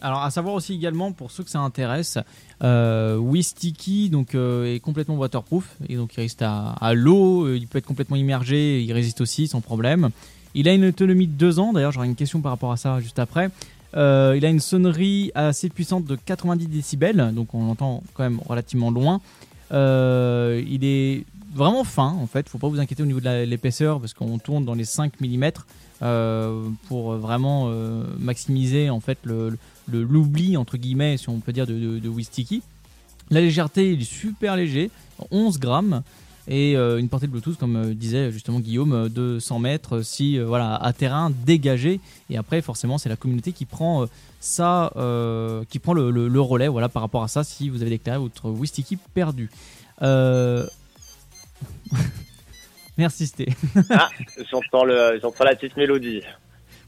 Alors, 0.01 0.21
à 0.23 0.29
savoir 0.31 0.53
aussi 0.53 0.75
également, 0.75 1.11
pour 1.11 1.31
ceux 1.31 1.43
que 1.43 1.49
ça 1.49 1.59
intéresse, 1.59 2.19
euh, 2.63 3.17
Wistiki 3.17 4.09
donc, 4.09 4.35
euh, 4.35 4.75
est 4.75 4.79
complètement 4.79 5.15
waterproof. 5.15 5.75
Et 5.89 5.95
donc, 5.95 6.13
il 6.13 6.17
résiste 6.17 6.41
à, 6.43 6.69
à 6.79 6.93
l'eau, 6.93 7.45
euh, 7.47 7.57
il 7.57 7.67
peut 7.67 7.79
être 7.79 7.85
complètement 7.85 8.15
immergé, 8.15 8.81
il 8.81 8.93
résiste 8.93 9.21
aussi 9.21 9.47
sans 9.47 9.61
problème. 9.61 10.09
Il 10.53 10.67
a 10.69 10.73
une 10.73 10.85
autonomie 10.85 11.27
de 11.27 11.33
2 11.33 11.59
ans. 11.59 11.73
D'ailleurs, 11.73 11.91
j'aurai 11.91 12.07
une 12.07 12.15
question 12.15 12.41
par 12.41 12.51
rapport 12.51 12.71
à 12.71 12.77
ça 12.77 12.99
juste 12.99 13.19
après. 13.19 13.49
Euh, 13.95 14.35
il 14.37 14.45
a 14.45 14.49
une 14.49 14.59
sonnerie 14.59 15.31
assez 15.33 15.69
puissante 15.69 16.05
de 16.05 16.15
90 16.15 16.67
décibels, 16.67 17.31
donc 17.33 17.53
on 17.55 17.65
l'entend 17.65 18.03
quand 18.13 18.23
même 18.23 18.39
relativement 18.47 18.91
loin. 18.91 19.21
Euh, 19.71 20.63
il 20.67 20.85
est 20.85 21.25
vraiment 21.53 21.83
fin 21.83 22.09
en 22.09 22.27
fait, 22.27 22.47
faut 22.49 22.57
pas 22.57 22.67
vous 22.67 22.79
inquiéter 22.79 23.03
au 23.03 23.05
niveau 23.05 23.19
de 23.19 23.43
l'épaisseur 23.43 23.99
parce 23.99 24.13
qu'on 24.13 24.37
tourne 24.37 24.63
dans 24.65 24.75
les 24.75 24.85
5 24.85 25.19
mm 25.19 25.51
pour 26.87 27.13
vraiment 27.13 27.65
euh, 27.69 28.03
maximiser 28.19 28.89
en 28.89 28.99
fait 28.99 29.17
l'oubli 29.91 30.55
entre 30.55 30.77
guillemets 30.77 31.17
si 31.17 31.29
on 31.29 31.39
peut 31.39 31.53
dire 31.53 31.65
de, 31.65 31.73
de, 31.73 31.99
de 31.99 32.09
Wistiki. 32.09 32.61
La 33.29 33.41
légèreté 33.41 33.93
il 33.93 34.01
est 34.01 34.05
super 34.05 34.55
léger, 34.55 34.89
11 35.31 35.59
grammes 35.59 36.03
et 36.47 36.75
euh, 36.77 36.97
une 36.97 37.09
portée 37.09 37.27
de 37.27 37.31
Bluetooth 37.31 37.57
comme 37.57 37.75
euh, 37.75 37.93
disait 37.93 38.31
justement 38.31 38.59
Guillaume 38.59 38.93
euh, 38.93 39.09
de 39.09 39.37
100 39.39 39.59
mètres 39.59 40.01
si 40.01 40.39
voilà 40.39 40.75
à 40.75 40.93
terrain 40.93 41.29
dégagé 41.45 41.99
et 42.29 42.37
après 42.37 42.61
forcément 42.61 42.97
c'est 42.97 43.09
la 43.09 43.15
communauté 43.17 43.51
qui 43.51 43.65
prend 43.65 44.05
ça 44.39 44.91
euh, 44.95 45.63
qui 45.69 45.79
prend 45.79 45.93
le, 45.93 46.09
le- 46.11 46.27
le 46.27 46.41
relais 46.41 46.67
voilà 46.67 46.89
par 46.89 47.01
rapport 47.01 47.23
à 47.23 47.27
ça 47.27 47.43
si 47.43 47.69
vous 47.69 47.81
avez 47.81 47.91
déclaré 47.91 48.19
votre 48.19 48.49
Wistiki 48.49 48.97
perdu. 49.13 49.49
Euh... 50.01 50.65
Merci 52.97 53.27
Sté. 53.27 53.47
J'entends 54.51 54.83
le, 54.83 55.19
j'entends 55.21 55.43
la 55.43 55.55
petite 55.55 55.77
mélodie. 55.77 56.21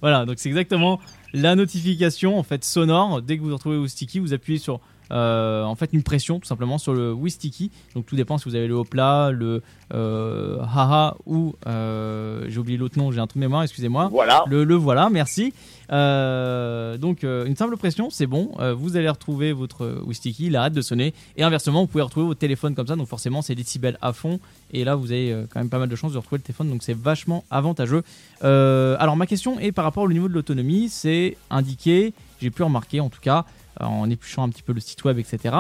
Voilà, 0.02 0.26
donc 0.26 0.40
c'est 0.40 0.50
exactement 0.50 1.00
la 1.34 1.56
notification 1.56 2.40
en 2.40 2.44
fait 2.44 2.64
sonore. 2.64 3.22
Dès 3.22 3.38
que 3.38 3.44
vous 3.44 3.54
retrouvez 3.54 3.78
Wistiki, 3.78 4.20
vous 4.20 4.34
appuyez 4.34 4.58
sur 4.60 4.80
euh, 5.12 5.64
en 5.64 5.76
fait 5.76 5.90
une 5.94 6.04
pression 6.04 6.40
tout 6.40 6.48
simplement 6.48 6.78
sur 6.78 6.94
le 6.94 7.14
Wistiki. 7.14 7.72
Donc 7.96 8.06
tout 8.06 8.16
dépend 8.16 8.38
si 8.38 8.48
vous 8.48 8.56
avez 8.56 8.68
le 8.68 8.76
Hopla, 8.76 9.32
le 9.32 9.62
euh, 9.94 10.60
Haha 10.62 11.16
ou 11.26 11.56
euh, 11.68 12.46
j'ai 12.48 12.60
oublié 12.60 12.78
l'autre 12.78 12.98
nom, 12.98 13.12
j'ai 13.12 13.20
un 13.20 13.28
trou 13.28 13.40
de 13.40 13.44
mémoire, 13.44 13.64
excusez-moi. 13.64 14.10
Voilà. 14.12 14.44
Le, 14.48 14.64
le 14.64 14.76
voilà, 14.76 15.10
merci. 15.10 15.54
Donc 15.90 17.24
une 17.24 17.56
simple 17.56 17.78
pression, 17.78 18.10
c'est 18.10 18.28
bon. 18.28 18.52
Vous 18.78 18.96
allez 18.96 19.10
retrouver 19.10 19.54
votre 19.54 20.04
Wistiki, 20.06 20.48
il 20.48 20.56
arrête 20.56 20.74
de 20.74 20.82
sonner. 20.82 21.14
Et 21.36 21.44
inversement, 21.44 21.82
vous 21.82 21.88
pouvez 21.88 22.04
retrouver 22.04 22.28
votre 22.28 22.40
téléphone 22.40 22.76
comme 22.76 22.88
ça. 22.88 22.96
Donc 22.96 23.08
forcément, 23.08 23.42
c'est 23.42 23.56
décibels 23.56 23.98
à 24.02 24.14
fond. 24.14 24.40
Et 24.72 24.84
là, 24.84 24.96
vous 24.96 25.12
avez 25.12 25.46
quand 25.50 25.60
même 25.60 25.70
pas 25.70 25.80
mal 25.80 25.90
de 25.90 25.96
chances 25.96 26.14
de 26.14 26.18
retrouver 26.20 26.38
le 26.38 26.44
téléphone. 26.44 26.70
Donc 26.70 26.84
c'est 26.84 26.96
vachement 26.96 27.44
avantageux. 27.50 28.04
Alors 28.42 29.18
ma 29.18 29.26
question 29.26 29.60
est 29.60 29.72
par 29.72 29.86
rapport 29.86 30.04
au 30.04 30.12
niveau 30.12 30.28
de 30.28 30.34
l'autonomie, 30.34 30.90
c'est 30.90 31.38
indiqué, 31.50 32.14
j'ai 32.42 32.52
pu 32.52 32.64
remarquer 32.64 33.00
en 33.00 33.10
tout 33.10 33.22
cas, 33.22 33.46
en 33.80 34.10
épluchant 34.10 34.44
un 34.44 34.50
petit 34.50 34.64
peu 34.64 34.74
le 34.74 34.80
site 34.80 35.04
web, 35.04 35.20
etc. 35.20 35.56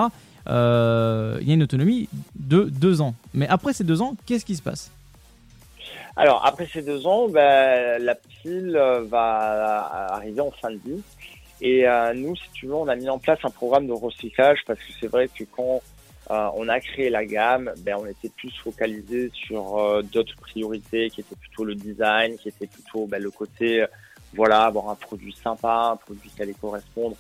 euh, 0.48 1.38
il 1.42 1.48
y 1.48 1.52
a 1.52 1.54
une 1.54 1.64
autonomie 1.64 2.10
de 2.36 2.64
deux 2.64 3.02
ans. 3.02 3.14
Mais 3.34 3.48
après 3.48 3.74
ces 3.74 3.84
deux 3.84 4.02
ans, 4.02 4.16
qu'est-ce 4.26 4.46
qui 4.46 4.56
se 4.56 4.62
passe? 4.62 4.92
Alors, 6.16 6.46
après 6.46 6.68
ces 6.72 6.82
deux 6.82 7.08
ans, 7.08 7.30
ben, 7.30 8.02
la 8.02 8.16
pile 8.16 8.76
euh, 8.76 9.04
va 9.04 10.10
arriver 10.12 10.42
en 10.42 10.52
fin 10.52 10.72
de 10.72 10.80
vie. 10.84 11.02
Et 11.62 11.88
euh, 11.88 12.14
nous, 12.14 12.36
si 12.36 12.50
tu 12.54 12.68
veux, 12.68 12.76
on 12.76 12.88
a 12.88 12.96
mis 12.96 13.10
en 13.10 13.20
place 13.20 13.40
un 13.44 13.50
programme 13.50 13.88
de 13.88 13.94
recyclage 13.94 14.60
parce 14.66 14.80
que 14.80 14.92
c'est 15.00 15.08
vrai 15.08 15.28
que 15.28 15.44
quand 15.44 15.82
euh, 16.32 16.50
on 16.56 16.68
a 16.70 16.80
créé 16.80 17.10
la 17.10 17.26
gamme, 17.26 17.72
ben, 17.80 17.96
on 18.00 18.06
était 18.06 18.30
plus 18.30 18.52
focalisé 18.58 19.32
sur 19.34 19.78
euh, 19.78 20.02
d'autres 20.04 20.36
priorités 20.36 21.10
qui 21.10 21.22
étaient 21.22 21.36
plutôt 21.36 21.66
le 21.66 21.74
design, 21.74 22.38
qui 22.38 22.50
était 22.50 22.68
plutôt 22.68 23.08
ben, 23.08 23.22
le 23.22 23.32
côté, 23.32 23.82
euh, 23.82 23.88
voilà, 24.36 24.66
avoir 24.66 24.90
un 24.90 24.96
produit 24.96 25.36
sympa, 25.44 25.92
un 25.94 25.96
produit 25.96 26.30
qui 26.30 26.42
allait 26.42 26.54
correspondre 26.54 27.16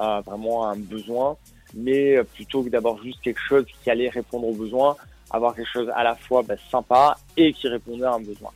euh, 0.00 0.20
vraiment 0.20 0.68
à 0.68 0.72
un 0.72 0.78
besoin, 0.78 1.36
mais 1.74 2.16
plutôt 2.34 2.62
que 2.62 2.68
d'avoir 2.68 3.02
juste 3.02 3.20
quelque 3.20 3.40
chose 3.40 3.66
qui 3.82 3.90
allait 3.90 4.08
répondre 4.08 4.46
aux 4.46 4.54
besoins, 4.54 4.96
avoir 5.30 5.54
quelque 5.54 5.70
chose 5.70 5.90
à 5.94 6.02
la 6.02 6.14
fois 6.14 6.42
ben, 6.42 6.56
sympa 6.70 7.16
et 7.36 7.52
qui 7.52 7.68
répondait 7.68 8.04
à 8.04 8.14
un 8.14 8.20
besoin. 8.20 8.50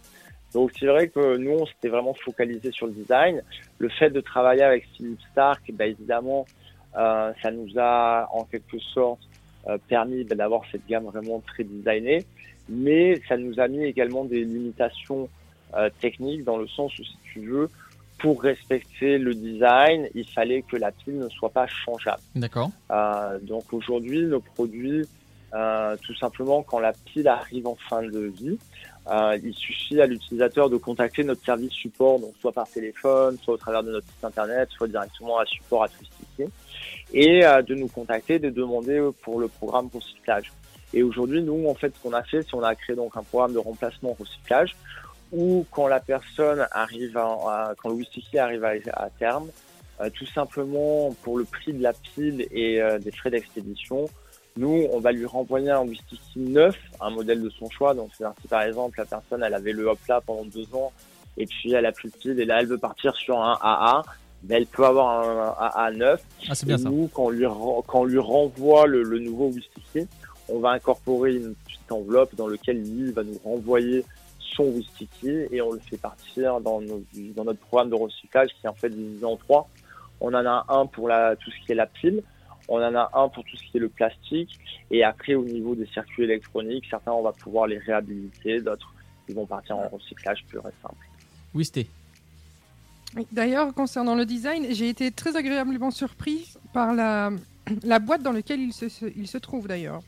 Donc 0.52 0.70
c'est 0.78 0.87
vrai 0.87 1.08
que 1.08 1.37
nous, 1.37 1.52
on 1.52 1.66
s'était 1.66 1.88
vraiment 1.88 2.14
focalisé 2.14 2.70
sur 2.72 2.87
le 2.87 2.92
design. 2.92 3.42
Le 3.78 3.88
fait 3.88 4.11
de 4.11 4.20
travailler 4.20 4.62
avec 4.62 4.87
Philippe 4.96 5.20
Stark, 5.30 5.62
ben, 5.72 5.90
évidemment, 5.90 6.46
euh, 6.96 7.32
ça 7.42 7.50
nous 7.50 7.68
a 7.78 8.28
en 8.32 8.44
quelque 8.44 8.78
sorte 8.78 9.20
euh, 9.66 9.78
permis 9.88 10.25
ben, 10.25 10.37
d'avoir 10.37 10.62
cette 10.70 10.87
gamme 10.87 11.04
vraiment 11.04 11.40
très 11.46 11.64
designée, 11.64 12.25
mais 12.68 13.20
ça 13.28 13.37
nous 13.37 13.58
a 13.61 13.68
mis 13.68 13.84
également 13.84 14.25
des 14.25 14.44
limitations 14.44 15.28
euh, 15.75 15.88
techniques 16.00 16.44
dans 16.44 16.58
le 16.58 16.68
sens 16.68 16.92
où, 16.99 17.04
si 17.04 17.16
tu 17.32 17.40
veux, 17.40 17.68
pour 18.23 18.41
respecter 18.41 19.19
le 19.19 19.35
design, 19.35 20.09
il 20.14 20.26
fallait 20.26 20.62
que 20.62 20.76
la 20.76 20.93
pile 20.93 21.19
ne 21.19 21.29
soit 21.29 21.50
pas 21.50 21.67
changeable. 21.67 22.23
D'accord. 22.37 22.71
Euh, 22.93 23.38
donc 23.43 23.73
aujourd'hui, 23.73 24.23
nos 24.23 24.41
produits, 24.41 25.05
euh, 25.55 25.97
tout 26.00 26.14
simplement, 26.14 26.62
quand 26.62 26.79
la 26.79 26.93
pile 26.93 27.26
arrive 27.26 27.67
en 27.67 27.75
fin 27.75 28.00
de 28.02 28.21
vie, 28.21 28.57
euh, 29.11 29.37
il 29.43 29.52
suffit 29.52 30.00
à 30.00 30.07
l'utilisateur 30.07 30.71
de 30.71 30.76
contacter 30.76 31.25
notre 31.25 31.45
service 31.45 31.73
support, 31.73 32.21
donc 32.21 32.33
soit 32.41 32.52
par 32.52 32.69
téléphone, 32.69 33.37
soit 33.43 33.55
au 33.55 33.57
travers 33.57 33.83
de 33.83 33.91
notre 33.91 34.07
site 34.07 34.25
internet, 34.25 34.69
soit 34.71 34.87
directement 34.87 35.38
à 35.38 35.45
support 35.47 35.83
à 35.83 35.88
Twistikey, 35.88 36.49
et 37.12 37.45
euh, 37.45 37.61
de 37.62 37.75
nous 37.75 37.88
contacter, 37.88 38.38
de 38.38 38.50
demander 38.50 39.05
pour 39.23 39.41
le 39.41 39.49
programme 39.49 39.91
recyclage. 39.93 40.52
Et 40.95 41.02
aujourd'hui, 41.02 41.43
nous, 41.43 41.67
en 41.69 41.75
fait, 41.75 41.93
ce 41.97 42.00
qu'on 42.00 42.14
a 42.14 42.23
fait, 42.23 42.43
c'est 42.43 42.55
on 42.55 42.62
a 42.62 42.75
créé 42.76 42.95
donc 42.95 43.17
un 43.17 43.23
programme 43.25 43.55
de 43.55 43.59
remplacement 43.59 44.17
recyclage 44.19 44.76
où 45.33 45.65
quand 45.71 45.89
la 45.89 46.01
personne 46.01 46.67
arrive 46.73 47.17
à, 47.17 47.25
à- 47.25 47.75
quand 47.83 47.89
le 47.89 47.97
Wistiki 47.97 48.39
arrive 48.39 48.65
à, 48.65 48.73
à 48.95 49.11
terme, 49.11 49.49
euh, 50.01 50.11
tout 50.11 50.27
simplement 50.27 51.12
pour 51.23 51.39
le 51.39 51.45
prix 51.45 51.73
de 51.73 51.83
la 51.83 51.93
pile 51.93 52.47
et 52.51 52.81
euh, 52.81 52.99
des 52.99 53.11
frais 53.12 53.31
d'expédition, 53.31 54.09
nous 54.57 54.87
on 54.93 55.01
va 55.01 55.12
lui 55.12 55.25
renvoyer 55.27 55.71
un 55.71 55.83
Wistiki 55.83 56.39
neuf, 56.41 56.77
un 57.01 57.11
modèle 57.11 57.43
de 57.43 57.51
son 57.51 57.71
choix. 57.71 57.95
Donc 57.95 58.11
c'est 58.17 58.25
si 58.41 58.49
par 58.49 58.62
exemple 58.62 58.99
la 58.99 59.07
personne 59.07 59.43
elle 59.43 59.55
avait 59.55 59.73
le 59.73 59.87
Hopla 59.89 60.21
pendant 60.21 60.45
deux 60.45 60.67
ans 60.75 60.93
et 61.39 61.47
puis 61.47 61.73
elle 61.73 61.87
a 61.87 61.93
plus 61.93 62.11
de 62.11 62.17
pile 62.17 62.41
et 62.41 62.45
là 62.45 62.61
elle 62.61 62.67
veut 62.67 62.79
partir 62.79 63.15
sur 63.17 63.41
un 63.41 63.59
AA, 63.62 64.03
ben, 64.43 64.57
elle 64.57 64.67
peut 64.67 64.85
avoir 64.85 65.23
un, 65.27 65.67
AA 65.69 65.91
neuf. 65.93 66.23
Ah, 66.49 66.55
c'est 66.55 66.65
Et 66.65 66.69
bien 66.69 66.79
ça. 66.79 66.89
nous, 66.91 67.09
quand 67.15 67.25
on 67.27 67.31
lui, 67.31 67.45
quand 67.87 68.01
on 68.01 68.05
lui 68.05 68.19
renvoie 68.19 68.87
le, 68.87 69.03
le 69.03 69.19
nouveau 69.21 69.47
Wistiki, 69.49 70.07
on 70.49 70.59
va 70.59 70.71
incorporer 70.71 71.37
une 71.37 71.55
petite 71.55 71.91
enveloppe 71.93 72.35
dans 72.35 72.49
laquelle 72.49 72.83
lui 72.83 73.12
va 73.12 73.23
nous 73.23 73.39
renvoyer 73.45 74.05
son 74.54 74.64
Wistiki 74.64 75.28
et 75.50 75.61
on 75.62 75.73
le 75.73 75.78
fait 75.80 75.97
partir 75.97 76.61
dans, 76.61 76.80
nos- 76.80 77.02
dans 77.35 77.44
notre 77.44 77.61
programme 77.61 77.90
de 77.90 77.94
recyclage 77.94 78.50
qui 78.61 78.66
est 78.66 78.68
en 78.68 78.75
fait 78.75 78.90
divisé 78.90 79.25
en 79.25 79.37
trois. 79.37 79.68
On 80.21 80.28
en 80.35 80.44
a 80.47 80.64
un 80.68 80.87
pour 80.87 81.09
la, 81.09 81.37
tout 81.37 81.50
ce 81.50 81.66
qui 81.66 81.73
est 81.73 81.75
la 81.76 81.87
pile, 81.87 82.23
on 82.68 82.76
en 82.76 82.94
a 82.94 83.11
un 83.14 83.28
pour 83.28 83.44
tout 83.44 83.56
ce 83.56 83.62
qui 83.64 83.76
est 83.76 83.80
le 83.80 83.88
plastique 83.88 84.59
et 84.90 85.02
après 85.04 85.35
au 85.35 85.44
niveau 85.44 85.75
des 85.75 85.87
circuits 85.87 86.25
électroniques, 86.25 86.85
certains 86.88 87.12
on 87.12 87.23
va 87.23 87.32
pouvoir 87.32 87.66
les 87.66 87.78
réhabiliter, 87.78 88.61
d'autres 88.61 88.92
ils 89.28 89.35
vont 89.35 89.47
partir 89.47 89.76
en 89.76 89.88
recyclage 89.88 90.44
pur 90.49 90.61
et 90.66 90.73
simple. 90.82 91.06
Wisté. 91.54 91.87
Oui, 93.16 93.26
D'ailleurs, 93.30 93.73
concernant 93.75 94.14
le 94.14 94.25
design, 94.26 94.66
j'ai 94.71 94.88
été 94.88 95.11
très 95.11 95.37
agréablement 95.37 95.90
surpris 95.90 96.54
par 96.73 96.94
la, 96.94 97.30
la 97.85 97.99
boîte 97.99 98.23
dans 98.23 98.32
laquelle 98.32 98.61
il 98.61 98.73
se, 98.73 98.88
se- 98.88 99.12
il 99.16 99.28
se 99.28 99.38
trouve 99.38 99.68
d'ailleurs. 99.68 100.00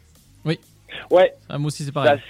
Ouais, 1.11 1.35
Ah, 1.49 1.59
moi 1.59 1.69
aussi 1.69 1.85
c'est 1.85 1.93
pareil. 1.93 2.21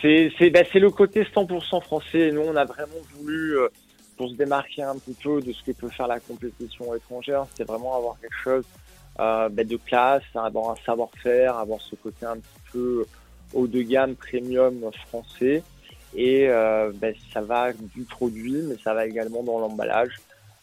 C'est 0.00 0.30
c'est 0.38 0.78
le 0.78 0.90
côté 0.90 1.24
100% 1.24 1.82
français. 1.82 2.30
Nous, 2.32 2.42
on 2.42 2.56
a 2.56 2.64
vraiment 2.64 3.00
voulu, 3.14 3.58
euh, 3.58 3.68
pour 4.16 4.28
se 4.30 4.34
démarquer 4.34 4.82
un 4.82 4.96
petit 4.96 5.16
peu 5.22 5.40
de 5.40 5.52
ce 5.52 5.62
que 5.62 5.72
peut 5.72 5.88
faire 5.88 6.06
la 6.06 6.20
compétition 6.20 6.94
étrangère, 6.94 7.46
c'est 7.56 7.64
vraiment 7.64 7.96
avoir 7.96 8.18
quelque 8.20 8.36
chose 8.42 8.64
euh, 9.20 9.48
bah, 9.48 9.64
de 9.64 9.76
classe, 9.76 10.22
avoir 10.34 10.70
un 10.70 10.76
savoir-faire, 10.84 11.56
avoir 11.56 11.80
ce 11.80 11.94
côté 11.96 12.26
un 12.26 12.36
petit 12.36 12.72
peu 12.72 13.06
haut 13.54 13.66
de 13.66 13.82
gamme, 13.82 14.14
premium 14.14 14.90
français. 15.08 15.62
Et 16.14 16.48
euh, 16.48 16.90
ben, 16.94 17.14
ça 17.32 17.40
va 17.40 17.72
du 17.72 18.02
produit, 18.02 18.62
mais 18.62 18.76
ça 18.82 18.94
va 18.94 19.06
également 19.06 19.42
dans 19.42 19.58
l'emballage. 19.58 20.16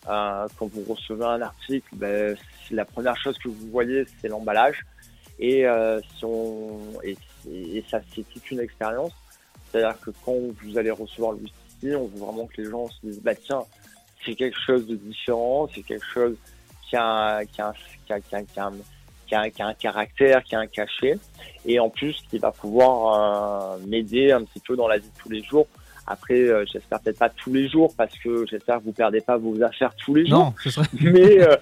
Euh, 0.08 0.48
quand 0.58 0.70
vous 0.74 0.94
recevez 0.94 1.26
un 1.26 1.42
article, 1.42 1.88
ben, 1.94 2.36
la 2.72 2.86
première 2.86 3.18
chose 3.18 3.38
que 3.38 3.50
vous 3.50 3.70
voyez, 3.72 4.06
c'est 4.22 4.28
l'emballage. 4.28 4.86
Et, 5.40 5.66
euh, 5.68 6.00
si 6.18 6.26
on, 6.26 6.80
et 7.04 7.84
ça, 7.90 8.00
c'est 8.14 8.28
toute 8.30 8.50
une 8.52 8.60
expérience. 8.60 9.12
C'est-à-dire 9.76 10.00
que 10.00 10.12
quand 10.24 10.36
vous 10.64 10.78
allez 10.78 10.92
recevoir 10.92 11.34
le 11.34 11.40
whisky, 11.40 11.96
on 11.96 12.08
veut 12.08 12.20
vraiment 12.20 12.46
que 12.48 12.62
les 12.62 12.70
gens 12.70 12.88
se 12.88 12.96
disent, 13.04 13.22
bah 13.22 13.36
tiens, 13.36 13.64
c'est 14.26 14.34
quelque 14.34 14.58
chose 14.66 14.88
de 14.88 14.96
différent, 14.96 15.68
c'est 15.76 15.82
quelque 15.82 16.06
chose 16.14 16.38
qui 16.90 16.96
a, 16.96 17.44
qui 17.44 17.62
a, 17.62 17.74
qui 18.06 18.14
a, 18.14 18.22
qui 18.22 18.36
a, 18.36 18.42
qui 18.42 18.56
a, 18.56 18.72
qui 19.28 19.36
a, 19.36 19.50
qui 19.50 19.62
a 19.62 19.68
un 19.68 19.74
caractère, 19.74 20.44
qui 20.44 20.56
a 20.56 20.60
un 20.60 20.68
cachet, 20.68 21.20
et 21.66 21.78
en 21.82 21.90
plus 21.90 22.16
qui 22.30 22.38
va 22.38 22.52
pouvoir 22.52 23.76
euh, 23.76 23.86
m'aider 23.86 24.32
un 24.32 24.44
petit 24.46 24.62
peu 24.62 24.78
dans 24.78 24.88
la 24.88 24.98
vie 24.98 25.10
de 25.10 25.22
tous 25.22 25.30
les 25.30 25.44
jours. 25.44 25.68
Après, 26.08 26.40
euh, 26.40 26.64
j'espère 26.72 27.02
peut-être 27.02 27.20
pas 27.20 27.30
tous 27.30 27.52
les 27.52 27.68
jours, 27.68 27.94
parce 27.98 28.18
que 28.20 28.46
j'espère 28.50 28.80
que 28.80 28.86
vous 28.86 28.94
perdez 28.94 29.20
pas 29.20 29.36
vos 29.36 29.62
affaires 29.62 29.94
tous 29.96 30.16
les 30.16 30.26
jours, 30.26 30.40
Non, 30.40 30.54
ce 30.64 30.70
serait. 30.70 30.88
mais 31.02 31.42
euh, 31.42 31.58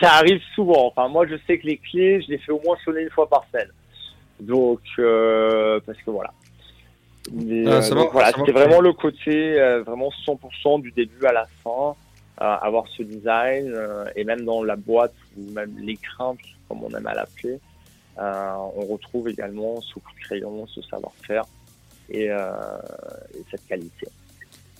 ça 0.00 0.12
arrive 0.12 0.40
souvent. 0.54 0.86
Enfin, 0.86 1.08
moi, 1.08 1.26
je 1.26 1.34
sais 1.48 1.58
que 1.58 1.66
les 1.66 1.78
clés, 1.78 2.22
je 2.22 2.28
les 2.28 2.38
fais 2.38 2.52
au 2.52 2.60
moins 2.64 2.76
sonner 2.84 3.02
une 3.02 3.10
fois 3.10 3.28
par 3.28 3.44
semaine. 3.50 3.70
Donc, 4.38 4.78
parce 5.84 5.98
que 5.98 6.10
voilà. 6.12 6.30
Mais, 7.32 7.64
Ah, 7.66 7.70
euh, 7.82 7.90
donc 7.94 8.12
voilà, 8.12 8.32
c'était 8.32 8.52
vraiment 8.52 8.80
le 8.80 8.92
côté 8.92 9.60
euh, 9.60 9.82
vraiment 9.82 10.10
100% 10.26 10.80
du 10.80 10.92
début 10.92 11.26
à 11.26 11.32
la 11.32 11.46
fin, 11.64 11.94
euh, 12.40 12.44
avoir 12.44 12.84
ce 12.96 13.02
design 13.02 13.72
euh, 13.74 14.04
et 14.16 14.24
même 14.24 14.44
dans 14.44 14.62
la 14.62 14.76
boîte 14.76 15.14
ou 15.36 15.50
même 15.52 15.74
l'écran, 15.80 16.36
comme 16.68 16.82
on 16.84 16.90
aime 16.96 17.06
à 17.06 17.14
l'appeler, 17.14 17.58
euh, 18.18 18.52
on 18.76 18.84
retrouve 18.86 19.28
également 19.28 19.80
ce 19.80 19.94
coup 19.94 20.12
de 20.18 20.24
crayon, 20.24 20.66
ce 20.66 20.80
savoir-faire 20.82 21.44
et, 22.10 22.30
euh, 22.30 22.50
et 23.34 23.42
cette 23.50 23.66
qualité. 23.66 24.06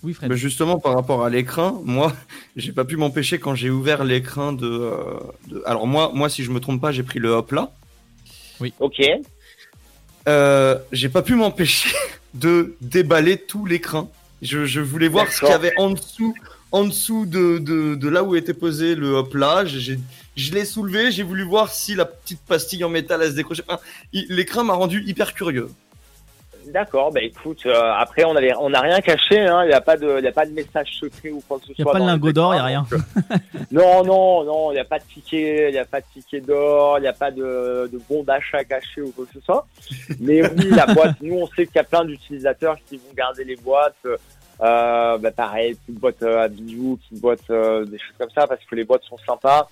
Oui, 0.04 0.14
Fred. 0.14 0.30
Mais 0.30 0.36
justement, 0.36 0.78
par 0.78 0.94
rapport 0.94 1.24
à 1.24 1.30
l'écran, 1.30 1.82
moi, 1.84 2.12
j'ai 2.56 2.72
pas 2.72 2.84
pu 2.84 2.96
m'empêcher 2.96 3.38
quand 3.40 3.54
j'ai 3.56 3.68
ouvert 3.70 4.04
l'écran 4.04 4.52
de, 4.52 4.66
euh, 4.68 5.18
de- 5.48 5.62
Alors 5.66 5.86
moi, 5.88 6.12
moi, 6.14 6.28
si 6.28 6.44
je 6.44 6.50
me 6.52 6.60
trompe 6.60 6.80
pas, 6.80 6.92
j'ai 6.92 7.02
pris 7.02 7.18
le 7.18 7.30
hop 7.30 7.50
là. 7.52 7.72
Ok, 8.80 9.00
Euh, 10.26 10.78
j'ai 10.92 11.08
pas 11.08 11.22
pu 11.22 11.34
m'empêcher 11.34 11.94
de 12.34 12.76
déballer 12.80 13.36
tout 13.36 13.66
l'écran. 13.66 14.10
Je, 14.42 14.66
je 14.66 14.80
voulais 14.80 15.08
voir 15.08 15.30
ce 15.30 15.40
qu'il 15.40 15.48
y 15.48 15.52
avait 15.52 15.72
en 15.78 15.90
dessous, 15.90 16.34
en 16.72 16.84
dessous 16.84 17.26
de, 17.26 17.58
de, 17.58 17.94
de 17.94 18.08
là 18.08 18.22
où 18.22 18.36
était 18.36 18.54
posé 18.54 18.94
le 18.94 19.14
hop 19.14 19.34
là. 19.34 19.64
Je 19.64 20.52
l'ai 20.52 20.64
soulevé, 20.64 21.10
j'ai 21.10 21.24
voulu 21.24 21.42
voir 21.42 21.72
si 21.72 21.94
la 21.94 22.04
petite 22.04 22.40
pastille 22.40 22.84
en 22.84 22.88
métal 22.88 23.20
elle 23.22 23.30
se 23.30 23.36
décrochait. 23.36 23.64
Enfin, 23.66 23.80
l'écran 24.12 24.64
m'a 24.64 24.74
rendu 24.74 25.02
hyper 25.04 25.34
curieux. 25.34 25.68
D'accord. 26.72 27.12
Bah 27.12 27.20
écoute, 27.22 27.62
euh, 27.66 27.92
après 27.96 28.24
on 28.24 28.34
avait, 28.36 28.54
on 28.58 28.70
n'a 28.70 28.80
rien 28.80 29.00
caché, 29.00 29.40
hein. 29.40 29.64
Il 29.64 29.68
n'y 29.68 29.74
a 29.74 29.80
pas 29.80 29.96
de, 29.96 30.16
il 30.18 30.24
y 30.24 30.28
a 30.28 30.32
pas 30.32 30.46
de 30.46 30.52
message 30.52 30.88
secret 31.00 31.30
ou 31.30 31.42
quoi 31.46 31.58
que 31.58 31.64
ce 31.66 31.72
Il 31.72 31.74
n'y 31.78 31.82
soit. 31.82 31.92
a 31.92 31.98
pas 31.98 32.00
de 32.00 32.06
lingot 32.06 32.32
d'or, 32.32 32.54
il 32.54 32.56
n'y 32.56 32.60
a 32.60 32.64
rien. 32.64 32.86
euh, 32.92 33.36
Non, 33.70 34.02
non, 34.04 34.44
non, 34.44 34.70
il 34.70 34.74
n'y 34.74 34.80
a 34.80 34.84
pas 34.84 34.98
de 34.98 35.04
ticket, 35.04 35.68
il 35.68 35.72
n'y 35.72 35.78
a 35.78 35.84
pas 35.84 36.00
de 36.00 36.06
ticket 36.12 36.40
d'or, 36.40 36.98
il 36.98 37.02
n'y 37.02 37.06
a 37.08 37.12
pas 37.12 37.30
de, 37.30 37.88
de 37.92 38.00
bon 38.08 38.22
d'achat 38.22 38.64
caché 38.64 39.02
ou 39.02 39.10
quoi 39.12 39.24
que 39.26 39.32
ce 39.38 39.40
soit. 39.44 39.66
Mais 40.20 40.42
oui, 40.42 40.70
la 40.70 40.86
boîte, 40.86 41.16
nous, 41.20 41.36
on 41.38 41.46
sait 41.48 41.66
qu'il 41.66 41.76
y 41.76 41.80
a 41.80 41.84
plein 41.84 42.04
d'utilisateurs 42.04 42.76
qui 42.88 42.96
vont 42.96 43.12
garder 43.16 43.44
les 43.44 43.56
boîtes. 43.56 43.94
Euh, 44.60 45.18
bah 45.18 45.30
pareil, 45.30 45.74
petite 45.74 46.00
boîte 46.00 46.22
à 46.22 46.48
bijoux, 46.48 46.98
petite 47.08 47.20
boîte, 47.22 47.48
euh, 47.50 47.84
des 47.84 47.98
choses 47.98 48.16
comme 48.18 48.30
ça, 48.30 48.46
parce 48.46 48.64
que 48.64 48.74
les 48.74 48.84
boîtes 48.84 49.04
sont 49.04 49.18
sympas. 49.26 49.68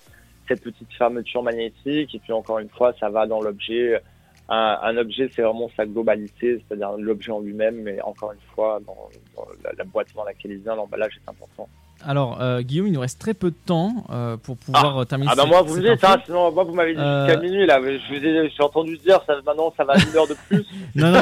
Cette 0.47 0.61
petite 0.63 0.87
fermeture 0.97 1.43
magnétique, 1.43 2.15
et 2.15 2.19
puis 2.19 2.31
encore 2.31 2.59
une 2.59 2.69
fois, 2.69 2.93
ça 2.99 3.09
va 3.09 3.27
dans 3.27 3.41
l'objet. 3.41 4.01
Un, 4.49 4.79
un 4.81 4.97
objet, 4.97 5.29
c'est 5.35 5.41
vraiment 5.41 5.69
sa 5.75 5.85
globalité, 5.85 6.59
c'est-à-dire 6.59 6.93
l'objet 6.97 7.31
en 7.31 7.41
lui-même, 7.41 7.81
mais 7.81 8.01
encore 8.01 8.31
une 8.31 8.39
fois, 8.55 8.79
dans, 8.85 9.09
dans 9.35 9.47
la, 9.63 9.73
la 9.77 9.83
boîte 9.83 10.13
dans 10.15 10.23
laquelle 10.23 10.51
il 10.51 10.59
vient, 10.59 10.75
l'emballage 10.75 11.17
est 11.17 11.29
important. 11.29 11.69
Alors, 12.05 12.37
euh, 12.41 12.61
Guillaume, 12.61 12.87
il 12.87 12.93
nous 12.93 12.99
reste 12.99 13.19
très 13.19 13.33
peu 13.33 13.49
de 13.49 13.55
temps 13.65 14.05
euh, 14.11 14.37
pour 14.37 14.55
pouvoir 14.57 14.99
euh, 14.99 15.03
terminer 15.05 15.31
Ah 15.31 15.35
bah 15.35 15.41
cette- 15.43 15.51
moi 15.51 15.61
vous 15.63 15.75
me 15.77 15.81
dites, 15.81 16.03
hein, 16.03 16.17
sinon 16.25 16.51
moi 16.51 16.63
vous 16.63 16.73
m'avez 16.73 16.93
dit 16.93 17.01
Euh, 17.01 17.25
jusqu'à 17.25 17.41
minuit 17.41 17.65
là, 17.65 17.79
je 17.81 18.13
vous 18.15 18.23
ai, 18.25 18.49
j'ai 18.55 18.63
entendu 18.63 18.97
dire 18.97 19.19
ça 19.25 19.33
maintenant 19.45 19.73
ça 19.75 19.83
va 19.83 19.95
une 19.95 20.15
heure 20.15 20.27
de 20.27 20.35
plus. 20.47 20.65
Non, 20.95 21.11
non, 21.11 21.21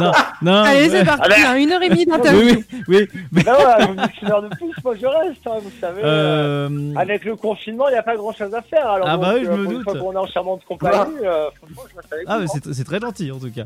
non, 0.00 0.12
non. 0.42 0.52
Allez, 0.64 0.88
c'est 0.88 1.04
parti, 1.04 1.22
Ah 1.24 1.28
ben- 1.28 1.44
hein, 1.46 1.56
une 1.56 1.70
heure 1.72 1.82
et 1.82 1.88
demie 1.88 2.06
d'interview. 2.06 2.40
Oui, 2.40 2.64
oui, 2.88 3.08
oui. 3.32 3.42
ben 3.44 3.52
ouais, 3.54 3.86
vous 3.86 3.94
me 3.94 4.02
dites 4.06 4.22
une 4.22 4.30
heure 4.30 4.42
de 4.42 4.48
plus, 4.48 4.72
moi 4.84 4.94
je 5.00 5.06
reste, 5.06 5.46
hein, 5.46 5.58
vous 5.62 5.70
savez. 5.80 6.96
Avec 6.96 7.24
le 7.24 7.36
confinement, 7.36 7.88
il 7.88 7.92
n'y 7.92 7.98
a 7.98 8.02
pas 8.02 8.16
grand 8.16 8.32
chose 8.32 8.52
à 8.54 8.62
faire. 8.62 8.86
Alors, 8.88 9.06
Ah 9.08 9.16
bah 9.16 9.32
donc, 9.32 9.38
oui, 9.40 9.44
je 9.46 9.50
me 9.50 9.56
pour 9.64 9.72
une 9.72 9.78
doute. 9.78 9.84
fois 9.84 9.98
qu'on 9.98 10.12
est 10.12 10.16
en 10.16 10.26
charmante 10.26 10.64
compagnie, 10.64 11.14
euh, 11.22 11.46
franchement, 11.56 11.82
je 11.90 11.96
reste 11.96 12.12
avec 12.12 12.24
Ah, 12.28 12.34
vous. 12.38 12.44
mais 12.44 12.50
hein. 12.50 12.60
c'est 12.64 12.72
c'est 12.74 12.84
très 12.84 12.98
gentil 13.00 13.30
en 13.30 13.38
tout 13.38 13.50
cas. 13.52 13.64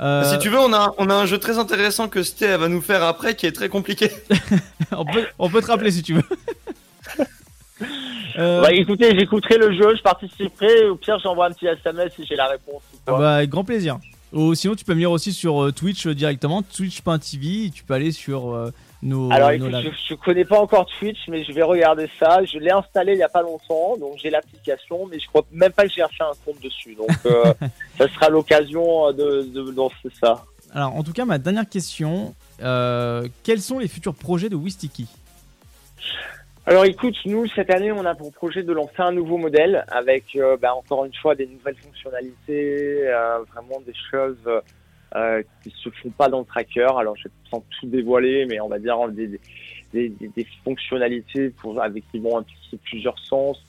Euh, 0.00 0.24
Si 0.24 0.38
tu 0.38 0.48
veux, 0.48 0.58
on 0.58 0.72
a, 0.72 0.92
on 0.98 1.08
a 1.10 1.14
un 1.14 1.26
jeu 1.26 1.38
très 1.38 1.58
intéressant 1.58 2.08
que 2.08 2.22
Sté 2.22 2.56
va 2.56 2.68
nous 2.68 2.80
faire 2.80 3.02
après 3.04 3.34
qui 3.36 3.46
est 3.46 3.52
très 3.52 3.68
compliqué. 3.68 4.10
on, 4.92 5.04
peut, 5.04 5.24
on 5.38 5.48
peut 5.50 5.60
te 5.62 5.66
rappeler 5.68 5.90
si 5.90 6.02
tu 6.02 6.14
veux. 6.14 6.22
Euh, 8.36 8.60
Bah 8.62 8.72
écoutez, 8.72 9.16
j'écouterai 9.16 9.58
le 9.58 9.72
jeu, 9.72 9.94
je 9.96 10.02
participerai. 10.02 10.88
Au 10.88 10.96
pire, 10.96 11.18
j'envoie 11.22 11.46
un 11.46 11.52
petit 11.52 11.66
SMS 11.66 12.12
si 12.16 12.26
j'ai 12.26 12.34
la 12.34 12.46
réponse. 12.48 12.82
ou 12.92 12.96
ah 13.06 13.10
quoi. 13.10 13.18
bah, 13.18 13.34
avec 13.36 13.50
grand 13.50 13.62
plaisir. 13.64 13.98
Ou 14.34 14.54
sinon, 14.54 14.74
tu 14.74 14.84
peux 14.84 14.92
venir 14.92 15.10
aussi 15.10 15.32
sur 15.32 15.62
euh, 15.62 15.72
Twitch 15.72 16.06
euh, 16.06 16.14
directement, 16.14 16.62
twitch.tv. 16.62 17.70
Tu 17.70 17.84
peux 17.84 17.94
aller 17.94 18.12
sur 18.12 18.52
euh, 18.52 18.70
nos. 19.02 19.30
Alors 19.30 19.50
nos 19.52 19.68
écoute, 19.68 19.92
je, 20.08 20.08
je 20.10 20.14
connais 20.14 20.44
pas 20.44 20.60
encore 20.60 20.86
Twitch, 20.98 21.20
mais 21.28 21.44
je 21.44 21.52
vais 21.52 21.62
regarder 21.62 22.10
ça. 22.18 22.44
Je 22.44 22.58
l'ai 22.58 22.72
installé 22.72 23.12
il 23.12 23.18
y 23.18 23.22
a 23.22 23.28
pas 23.28 23.42
longtemps, 23.42 23.96
donc 23.96 24.18
j'ai 24.20 24.30
l'application, 24.30 25.06
mais 25.06 25.18
je 25.20 25.26
crois 25.28 25.46
même 25.52 25.72
pas 25.72 25.84
que 25.84 25.90
j'ai 25.90 26.02
fait 26.16 26.24
un 26.24 26.32
compte 26.44 26.60
dessus. 26.60 26.94
Donc 26.96 27.16
euh, 27.26 27.54
ça 27.98 28.08
sera 28.08 28.28
l'occasion 28.28 29.12
de, 29.12 29.42
de 29.42 29.70
lancer 29.70 30.10
ça. 30.20 30.44
Alors, 30.72 30.96
en 30.96 31.04
tout 31.04 31.12
cas, 31.12 31.24
ma 31.24 31.38
dernière 31.38 31.68
question 31.68 32.34
euh, 32.62 33.26
quels 33.42 33.60
sont 33.60 33.78
les 33.78 33.88
futurs 33.88 34.14
projets 34.14 34.48
de 34.48 34.56
Wistiki? 34.56 35.06
Alors 36.66 36.86
écoute, 36.86 37.14
nous 37.26 37.46
cette 37.48 37.68
année, 37.68 37.92
on 37.92 38.06
a 38.06 38.14
pour 38.14 38.32
projet 38.32 38.62
de 38.62 38.72
lancer 38.72 39.00
un 39.00 39.12
nouveau 39.12 39.36
modèle 39.36 39.84
avec 39.88 40.34
euh, 40.34 40.56
bah, 40.56 40.74
encore 40.74 41.04
une 41.04 41.12
fois 41.12 41.34
des 41.34 41.46
nouvelles 41.46 41.76
fonctionnalités, 41.76 43.06
euh, 43.06 43.40
vraiment 43.52 43.82
des 43.86 43.92
choses 44.10 44.38
euh, 45.14 45.42
qui 45.62 45.70
se 45.76 45.90
font 45.90 46.08
pas 46.08 46.30
dans 46.30 46.38
le 46.38 46.46
tracker. 46.46 46.88
Alors 46.96 47.16
je 47.18 47.24
vais 47.24 47.34
sans 47.50 47.60
tout 47.60 47.86
dévoiler, 47.86 48.46
mais 48.46 48.60
on 48.60 48.68
va 48.68 48.78
dire 48.78 48.96
des, 49.10 49.38
des, 49.92 50.08
des, 50.08 50.28
des 50.34 50.46
fonctionnalités 50.64 51.50
pour, 51.50 51.82
avec 51.82 52.02
qui 52.10 52.18
vont 52.18 52.38
impliquer 52.38 52.78
plusieurs 52.82 53.18
sens, 53.18 53.62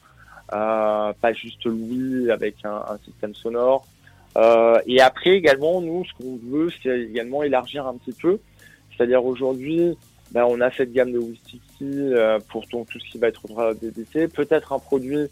euh, 0.53 1.12
pas 1.19 1.34
juste 1.34 1.65
l'ouïe 1.65 2.31
avec 2.31 2.55
un, 2.63 2.81
un 2.88 2.97
système 3.03 3.36
sonore. 3.36 3.86
Euh, 4.38 4.79
et 4.88 5.01
après 5.01 5.31
également, 5.31 5.81
nous, 5.81 6.05
ce 6.05 6.13
qu'on 6.13 6.39
veut, 6.49 6.69
c'est 6.81 6.97
également 6.97 7.43
élargir 7.43 7.86
un 7.88 7.97
petit 7.97 8.13
peu. 8.13 8.39
C'est-à-dire 8.95 9.25
aujourd'hui, 9.25 9.97
ben, 10.31 10.45
on 10.47 10.62
a 10.62 10.71
cette 10.71 10.93
gamme 10.93 11.12
de 11.12 11.19
Wistiki 11.19 11.60
euh, 11.84 12.40
pour 12.50 12.66
tout 12.68 12.86
ce 12.94 13.12
qui 13.12 13.18
va 13.18 13.28
être 13.28 13.76
DDT, 13.82 14.28
peut-être 14.28 14.74
un 14.74 14.80
produit 14.80 15.28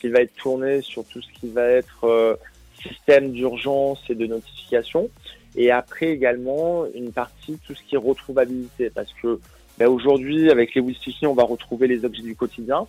qui 0.00 0.08
va 0.08 0.20
être 0.20 0.34
tourné 0.34 0.82
sur 0.82 1.04
tout 1.04 1.22
ce 1.22 1.32
qui 1.40 1.48
va 1.48 1.66
être 1.66 2.04
euh, 2.04 2.34
système 2.82 3.30
d'urgence 3.30 4.00
et 4.08 4.14
de 4.14 4.26
notification, 4.26 5.08
et 5.56 5.70
après 5.70 6.08
également 6.08 6.84
une 6.94 7.12
partie 7.12 7.58
tout 7.66 7.74
ce 7.74 7.82
qui 7.82 7.94
est 7.94 7.98
retrouvabilité, 7.98 8.90
parce 8.90 9.12
que 9.22 9.40
ben, 9.78 9.86
aujourd'hui 9.86 10.50
avec 10.50 10.74
les 10.74 10.80
Wistiki 10.80 11.26
on 11.26 11.34
va 11.34 11.44
retrouver 11.44 11.86
les 11.86 12.04
objets 12.04 12.22
du 12.22 12.34
quotidien, 12.34 12.86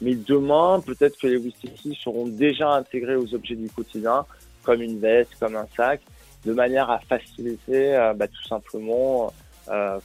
mais 0.00 0.14
demain 0.14 0.82
peut-être 0.84 1.18
que 1.18 1.26
les 1.26 1.36
Wistiki 1.36 1.98
seront 2.02 2.26
déjà 2.26 2.70
intégrés 2.70 3.16
aux 3.16 3.34
objets 3.34 3.54
du 3.54 3.68
quotidien, 3.68 4.24
comme 4.62 4.82
une 4.82 4.98
veste, 4.98 5.36
comme 5.38 5.56
un 5.56 5.66
sac, 5.76 6.00
de 6.44 6.52
manière 6.52 6.90
à 6.90 6.98
faciliter 7.00 7.94
euh, 7.94 8.14
ben, 8.14 8.28
tout 8.28 8.48
simplement 8.48 9.32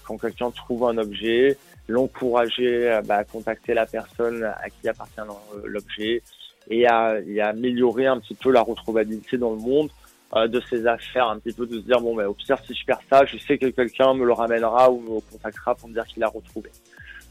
quand 0.03 0.17
quelqu'un 0.17 0.49
trouve 0.49 0.85
un 0.85 0.97
objet, 0.97 1.55
l'encourager 1.91 2.89
euh, 2.89 3.01
bah, 3.01 3.17
à 3.17 3.23
contacter 3.23 3.73
la 3.73 3.85
personne 3.85 4.43
à 4.43 4.69
qui 4.69 4.87
appartient 4.89 5.21
l'en- 5.27 5.41
l'objet 5.65 6.21
et 6.69 6.87
à, 6.87 7.17
améliorer 7.43 8.07
un 8.07 8.19
petit 8.19 8.35
peu 8.35 8.51
la 8.51 8.61
retrouvabilité 8.61 9.37
dans 9.37 9.51
le 9.51 9.57
monde 9.59 9.89
euh, 10.35 10.47
de 10.47 10.61
ses 10.69 10.87
affaires, 10.87 11.27
un 11.27 11.39
petit 11.39 11.53
peu 11.55 11.65
de 11.65 11.79
se 11.79 11.85
dire 11.85 11.99
bon, 11.99 12.15
bah, 12.15 12.27
au 12.29 12.33
pire 12.33 12.57
si 12.65 12.73
je 12.73 12.85
perds 12.85 13.01
ça, 13.09 13.25
je 13.25 13.37
sais 13.37 13.57
que 13.57 13.67
quelqu'un 13.67 14.13
me 14.13 14.25
le 14.25 14.33
ramènera 14.33 14.89
ou 14.91 14.99
me 15.01 15.19
contactera 15.31 15.75
pour 15.75 15.89
me 15.89 15.93
dire 15.93 16.05
qu'il 16.05 16.21
l'a 16.21 16.29
retrouvé. 16.29 16.69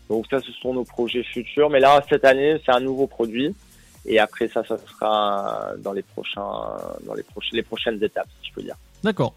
Donc 0.09 0.27
ça, 0.29 0.41
ce 0.41 0.51
sont 0.53 0.75
nos 0.75 0.85
projets 0.85 1.23
futurs. 1.23 1.71
Mais 1.71 1.79
là, 1.79 2.03
cette 2.09 2.25
année, 2.25 2.61
c'est 2.67 2.73
un 2.73 2.81
nouveau 2.81 3.07
produit. 3.07 3.55
Et 4.07 4.19
après 4.19 4.49
ça, 4.49 4.65
ça 4.65 4.77
sera 4.79 5.73
dans 5.79 5.93
les 5.93 6.03
prochains, 6.03 6.41
dans 7.07 7.15
les 7.15 7.23
prochaines, 7.23 7.57
les 7.57 7.63
prochaines 7.63 8.03
étapes, 8.03 8.27
si 8.43 8.49
je 8.49 8.55
peux 8.55 8.63
dire. 8.63 8.77
D'accord. 9.05 9.35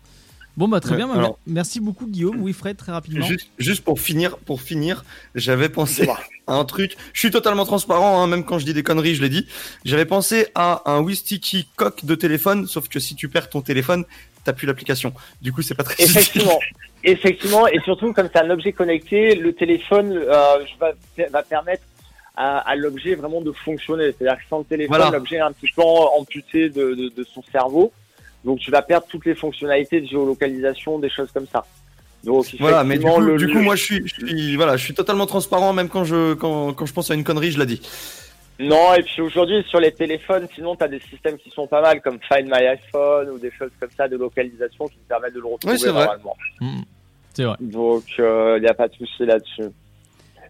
Bon, 0.55 0.67
bah, 0.67 0.79
très 0.79 0.95
bien. 0.95 1.07
bah, 1.07 1.15
alors- 1.17 1.39
merci 1.47 1.79
beaucoup, 1.79 2.05
Guillaume. 2.07 2.39
Oui, 2.41 2.53
Fred, 2.53 2.77
très 2.77 2.91
rapidement. 2.91 3.25
Juste, 3.25 3.49
juste 3.57 3.83
pour 3.83 3.99
finir, 3.99 4.37
pour 4.37 4.61
finir, 4.61 5.03
j'avais 5.35 5.69
pensé 5.69 6.07
à 6.47 6.53
un 6.53 6.65
truc. 6.65 6.95
Je 7.13 7.19
suis 7.19 7.31
totalement 7.31 7.65
transparent, 7.65 8.21
hein, 8.21 8.27
même 8.27 8.43
quand 8.45 8.59
je 8.59 8.65
dis 8.65 8.73
des 8.73 8.83
conneries, 8.83 9.15
je 9.15 9.21
l'ai 9.23 9.29
dit. 9.29 9.47
J'avais 9.85 10.05
pensé 10.05 10.47
à 10.55 10.83
un 10.91 11.01
Wistiki 11.01 11.67
coque 11.75 12.05
de 12.05 12.15
téléphone, 12.15 12.67
sauf 12.67 12.87
que 12.87 12.99
si 12.99 13.15
tu 13.15 13.29
perds 13.29 13.49
ton 13.49 13.61
téléphone, 13.61 14.05
t'as 14.43 14.53
plus 14.53 14.67
l'application. 14.67 15.13
Du 15.41 15.51
coup, 15.53 15.61
c'est 15.63 15.73
pas 15.75 15.83
très 15.83 15.95
utile. 15.95 16.05
Effectivement, 16.17 16.59
effectivement, 17.03 17.67
et 17.67 17.79
surtout 17.81 18.13
comme 18.13 18.29
c'est 18.31 18.39
un 18.41 18.49
objet 18.49 18.73
connecté, 18.73 19.35
le 19.35 19.53
téléphone 19.53 20.13
euh, 20.15 20.57
va, 20.79 20.91
va 21.31 21.43
permettre 21.43 21.83
à, 22.35 22.59
à 22.59 22.75
l'objet 22.75 23.15
vraiment 23.15 23.41
de 23.41 23.51
fonctionner. 23.51 24.11
C'est-à-dire 24.17 24.37
que 24.41 24.47
sans 24.49 24.59
le 24.59 24.65
téléphone, 24.65 24.95
Voilà. 24.97 25.11
l'objet 25.17 25.37
est 25.37 25.41
un 25.41 25.51
petit 25.51 25.71
peu 25.75 25.81
amputé 25.81 26.69
de, 26.69 26.93
de, 26.93 27.09
de 27.09 27.23
son 27.23 27.43
cerveau, 27.51 27.91
donc 28.43 28.59
tu 28.59 28.71
vas 28.71 28.81
perdre 28.81 29.07
toutes 29.07 29.25
les 29.25 29.35
fonctionnalités 29.35 30.01
de 30.01 30.07
géolocalisation, 30.07 30.99
des 30.99 31.09
choses 31.09 31.31
comme 31.31 31.47
ça. 31.47 31.65
Donc, 32.23 32.45
Voilà, 32.59 32.83
mais 32.85 32.97
du 32.97 33.03
coup, 33.05 33.19
le- 33.19 33.37
du 33.37 33.47
coup 33.47 33.57
le- 33.57 33.61
moi, 33.63 33.75
je 33.75 33.83
suis, 33.83 34.01
je 34.07 34.25
suis, 34.25 34.55
voilà, 34.55 34.77
je 34.77 34.83
suis 34.85 34.93
totalement 34.93 35.25
transparent, 35.25 35.73
même 35.73 35.89
quand 35.89 36.05
je, 36.05 36.33
quand, 36.35 36.73
quand 36.73 36.85
je 36.85 36.93
pense 36.93 37.11
à 37.11 37.15
une 37.15 37.23
connerie, 37.25 37.51
je 37.51 37.59
la 37.59 37.65
dis. 37.65 37.81
Non, 38.59 38.93
et 38.93 39.01
puis 39.03 39.21
aujourd'hui, 39.21 39.63
sur 39.67 39.79
les 39.79 39.91
téléphones, 39.91 40.47
sinon, 40.55 40.75
tu 40.75 40.83
as 40.83 40.87
des 40.87 40.99
systèmes 40.99 41.37
qui 41.37 41.49
sont 41.49 41.67
pas 41.67 41.81
mal, 41.81 42.01
comme 42.01 42.19
Find 42.31 42.45
My 42.47 42.65
iPhone 42.67 43.29
ou 43.31 43.39
des 43.39 43.51
choses 43.51 43.71
comme 43.79 43.89
ça 43.97 44.07
de 44.07 44.15
localisation 44.15 44.87
qui 44.87 44.95
te 44.97 45.07
permettent 45.09 45.33
de 45.33 45.39
le 45.39 45.47
retrouver 45.47 45.73
Oui, 45.73 45.79
c'est 45.79 45.89
vrai. 45.89 46.05
normalement. 46.05 46.37
Mm. 46.61 46.81
C'est 47.33 47.43
vrai. 47.43 47.55
Donc, 47.59 48.03
il 48.17 48.59
n'y 48.61 48.67
a 48.67 48.73
pas 48.75 48.87
de 48.87 48.93
souci 48.93 49.25
là-dessus. 49.25 49.63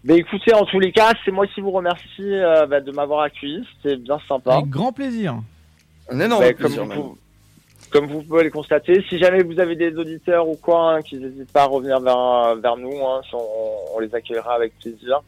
Mais 0.03 0.17
écoutez, 0.17 0.53
en 0.53 0.65
tous 0.65 0.79
les 0.79 0.91
cas, 0.91 1.13
c'est 1.23 1.31
moi 1.31 1.47
qui 1.47 1.61
vous 1.61 1.71
remercie 1.71 2.03
euh, 2.19 2.65
bah, 2.67 2.81
de 2.81 2.91
m'avoir 2.91 3.21
accueilli. 3.21 3.63
C'était 3.81 3.95
bien 3.95 4.19
sympa. 4.27 4.55
Avec 4.55 4.67
grand 4.69 4.91
plaisir. 4.91 5.37
Un 6.09 6.19
énorme 6.19 6.43
Bah, 6.43 6.49
comme, 6.53 6.65
plaisir, 6.65 6.85
vous, 6.85 7.17
comme 7.93 8.07
vous 8.07 8.23
pouvez 8.23 8.43
le 8.43 8.49
constater, 8.49 9.03
si 9.07 9.17
jamais 9.19 9.43
vous 9.43 9.59
avez 9.59 9.75
des 9.75 9.95
auditeurs 9.95 10.49
ou 10.49 10.55
quoi, 10.55 10.95
hein, 10.95 11.01
qu'ils 11.01 11.19
n'hésitent 11.21 11.51
pas 11.53 11.61
à 11.63 11.65
revenir 11.67 11.99
vers, 12.01 12.55
vers 12.55 12.75
nous, 12.75 12.91
hein, 13.07 13.21
on, 13.31 13.95
on 13.95 13.99
les 13.99 14.13
accueillera 14.13 14.55
avec 14.55 14.73
plaisir. 14.79 15.21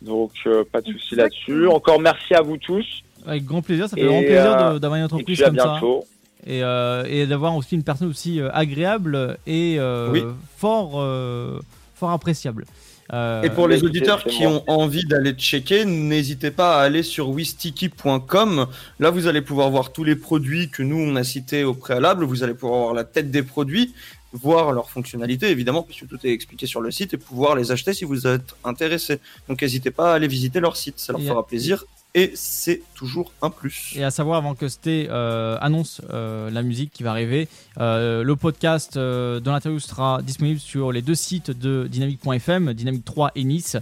Donc, 0.00 0.30
euh, 0.46 0.62
pas 0.70 0.80
de 0.80 0.86
souci 0.92 1.16
là-dessus. 1.16 1.66
Encore 1.66 2.00
merci 2.00 2.32
à 2.34 2.40
vous 2.40 2.56
tous. 2.56 2.86
Avec 3.26 3.44
grand 3.44 3.62
plaisir. 3.62 3.88
Ça 3.88 3.96
fait 3.96 4.02
Et, 4.02 4.06
vraiment 4.06 4.20
plaisir 4.22 4.58
euh, 4.58 4.78
d'avoir 4.78 4.94
une 4.96 5.02
Et 5.02 5.04
entreprise 5.06 5.36
puis 5.36 5.44
à 5.44 5.48
comme 5.48 5.58
ça. 5.58 5.64
bientôt. 5.72 6.04
Et, 6.46 6.62
euh, 6.62 7.04
et 7.08 7.26
d'avoir 7.26 7.56
aussi 7.56 7.74
une 7.74 7.82
personne 7.82 8.08
aussi 8.08 8.40
agréable 8.52 9.36
et 9.46 9.76
euh, 9.78 10.08
Oui. 10.12 10.22
fort, 10.56 10.92
euh, 10.94 11.58
fort 11.96 12.10
appréciable. 12.12 12.64
Euh, 13.12 13.42
Et 13.42 13.50
pour 13.50 13.68
les 13.68 13.82
auditeurs 13.84 14.22
qui 14.24 14.46
ont 14.46 14.62
envie 14.66 15.04
d'aller 15.06 15.32
checker, 15.32 15.84
n'hésitez 15.86 16.50
pas 16.50 16.78
à 16.78 16.82
aller 16.82 17.02
sur 17.02 17.30
wistiki.com. 17.30 18.66
Là, 19.00 19.10
vous 19.10 19.26
allez 19.26 19.40
pouvoir 19.40 19.70
voir 19.70 19.92
tous 19.92 20.04
les 20.04 20.16
produits 20.16 20.68
que 20.68 20.82
nous 20.82 20.98
on 20.98 21.16
a 21.16 21.24
cités 21.24 21.64
au 21.64 21.74
préalable. 21.74 22.24
Vous 22.24 22.42
allez 22.42 22.54
pouvoir 22.54 22.80
voir 22.82 22.94
la 22.94 23.04
tête 23.04 23.30
des 23.30 23.42
produits, 23.42 23.94
voir 24.32 24.72
leurs 24.72 24.90
fonctionnalités 24.90 25.48
évidemment, 25.50 25.82
puisque 25.82 26.06
tout 26.06 26.18
est 26.24 26.32
expliqué 26.32 26.66
sur 26.66 26.80
le 26.82 26.90
site, 26.90 27.14
et 27.14 27.16
pouvoir 27.16 27.56
les 27.56 27.72
acheter 27.72 27.94
si 27.94 28.04
vous 28.04 28.26
êtes 28.26 28.54
intéressé. 28.64 29.20
Donc, 29.48 29.62
n'hésitez 29.62 29.90
pas 29.90 30.12
à 30.12 30.14
aller 30.16 30.28
visiter 30.28 30.60
leur 30.60 30.76
site, 30.76 30.98
ça 30.98 31.12
leur 31.14 31.22
Et- 31.22 31.26
fera 31.26 31.46
plaisir. 31.46 31.84
Et 32.18 32.32
c'est 32.34 32.82
toujours 32.96 33.30
un 33.42 33.50
plus. 33.50 33.92
Et 33.94 34.02
à 34.02 34.10
savoir, 34.10 34.38
avant 34.38 34.56
que 34.56 34.66
Sté 34.66 35.06
euh, 35.08 35.56
annonce 35.60 36.02
euh, 36.10 36.50
la 36.50 36.64
musique 36.64 36.90
qui 36.92 37.04
va 37.04 37.12
arriver, 37.12 37.46
euh, 37.78 38.24
le 38.24 38.34
podcast 38.34 38.98
de 38.98 39.40
l'interview 39.44 39.78
sera 39.78 40.20
disponible 40.20 40.58
sur 40.58 40.90
les 40.90 41.00
deux 41.00 41.14
sites 41.14 41.52
de 41.52 41.86
Dynamique.fm, 41.86 42.74
Dynamique 42.74 43.04
3 43.04 43.30
et 43.36 43.44
Nice, 43.44 43.76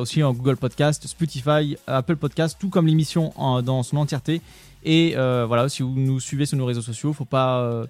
aussi 0.00 0.22
en 0.22 0.32
Google 0.32 0.56
Podcast, 0.56 1.06
Spotify, 1.06 1.76
Apple 1.86 2.16
Podcast, 2.16 2.56
tout 2.58 2.70
comme 2.70 2.86
l'émission 2.86 3.34
dans 3.62 3.82
son 3.82 3.98
entièreté. 3.98 4.40
Et 4.82 5.12
voilà, 5.14 5.68
si 5.68 5.82
vous 5.82 5.92
nous 5.94 6.20
suivez 6.20 6.46
sur 6.46 6.56
nos 6.56 6.64
réseaux 6.64 6.80
sociaux, 6.80 7.12
faut 7.12 7.26
pas 7.26 7.84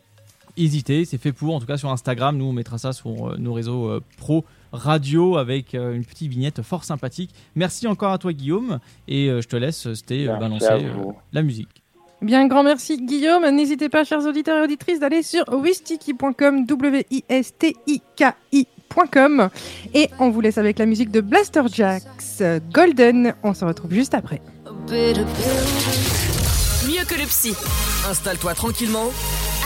hésiter, 0.58 1.04
c'est 1.04 1.18
fait 1.18 1.32
pour. 1.32 1.54
En 1.54 1.60
tout 1.60 1.66
cas, 1.66 1.76
sur 1.76 1.90
Instagram, 1.90 2.36
nous 2.36 2.46
on 2.46 2.52
mettra 2.52 2.78
ça 2.78 2.92
sur 2.92 3.30
euh, 3.30 3.36
nos 3.38 3.52
réseaux 3.52 3.88
euh, 3.88 4.00
pro 4.18 4.44
radio 4.72 5.36
avec 5.36 5.74
euh, 5.74 5.94
une 5.94 6.04
petite 6.04 6.30
vignette 6.30 6.62
fort 6.62 6.84
sympathique. 6.84 7.30
Merci 7.54 7.86
encore 7.86 8.12
à 8.12 8.18
toi, 8.18 8.32
Guillaume, 8.32 8.80
et 9.06 9.28
euh, 9.28 9.40
je 9.40 9.46
te 9.48 9.56
laisse, 9.56 9.86
euh, 9.86 9.94
Merci 10.10 10.26
balancer 10.26 10.66
euh, 10.70 11.12
la 11.32 11.42
musique. 11.42 11.82
Bien, 12.20 12.48
grand 12.48 12.64
merci 12.64 13.00
Guillaume. 13.00 13.48
N'hésitez 13.50 13.88
pas, 13.88 14.02
chers 14.04 14.26
auditeurs 14.26 14.58
et 14.58 14.62
auditrices, 14.64 14.98
d'aller 14.98 15.22
sur 15.22 15.44
wistiki.com, 15.52 16.66
W-I-S-T-I-K-I.com. 16.66 19.50
Et 19.94 20.10
on 20.18 20.30
vous 20.30 20.40
laisse 20.40 20.58
avec 20.58 20.80
la 20.80 20.86
musique 20.86 21.12
de 21.12 21.20
Blaster 21.20 21.62
Jacks, 21.72 22.02
Golden. 22.72 23.34
On 23.44 23.54
se 23.54 23.64
retrouve 23.64 23.92
juste 23.92 24.14
après. 24.14 24.42
Mieux 24.90 25.12
que 27.06 27.14
le 27.14 27.26
psy. 27.26 27.54
Installe-toi 28.10 28.54
tranquillement. 28.54 29.12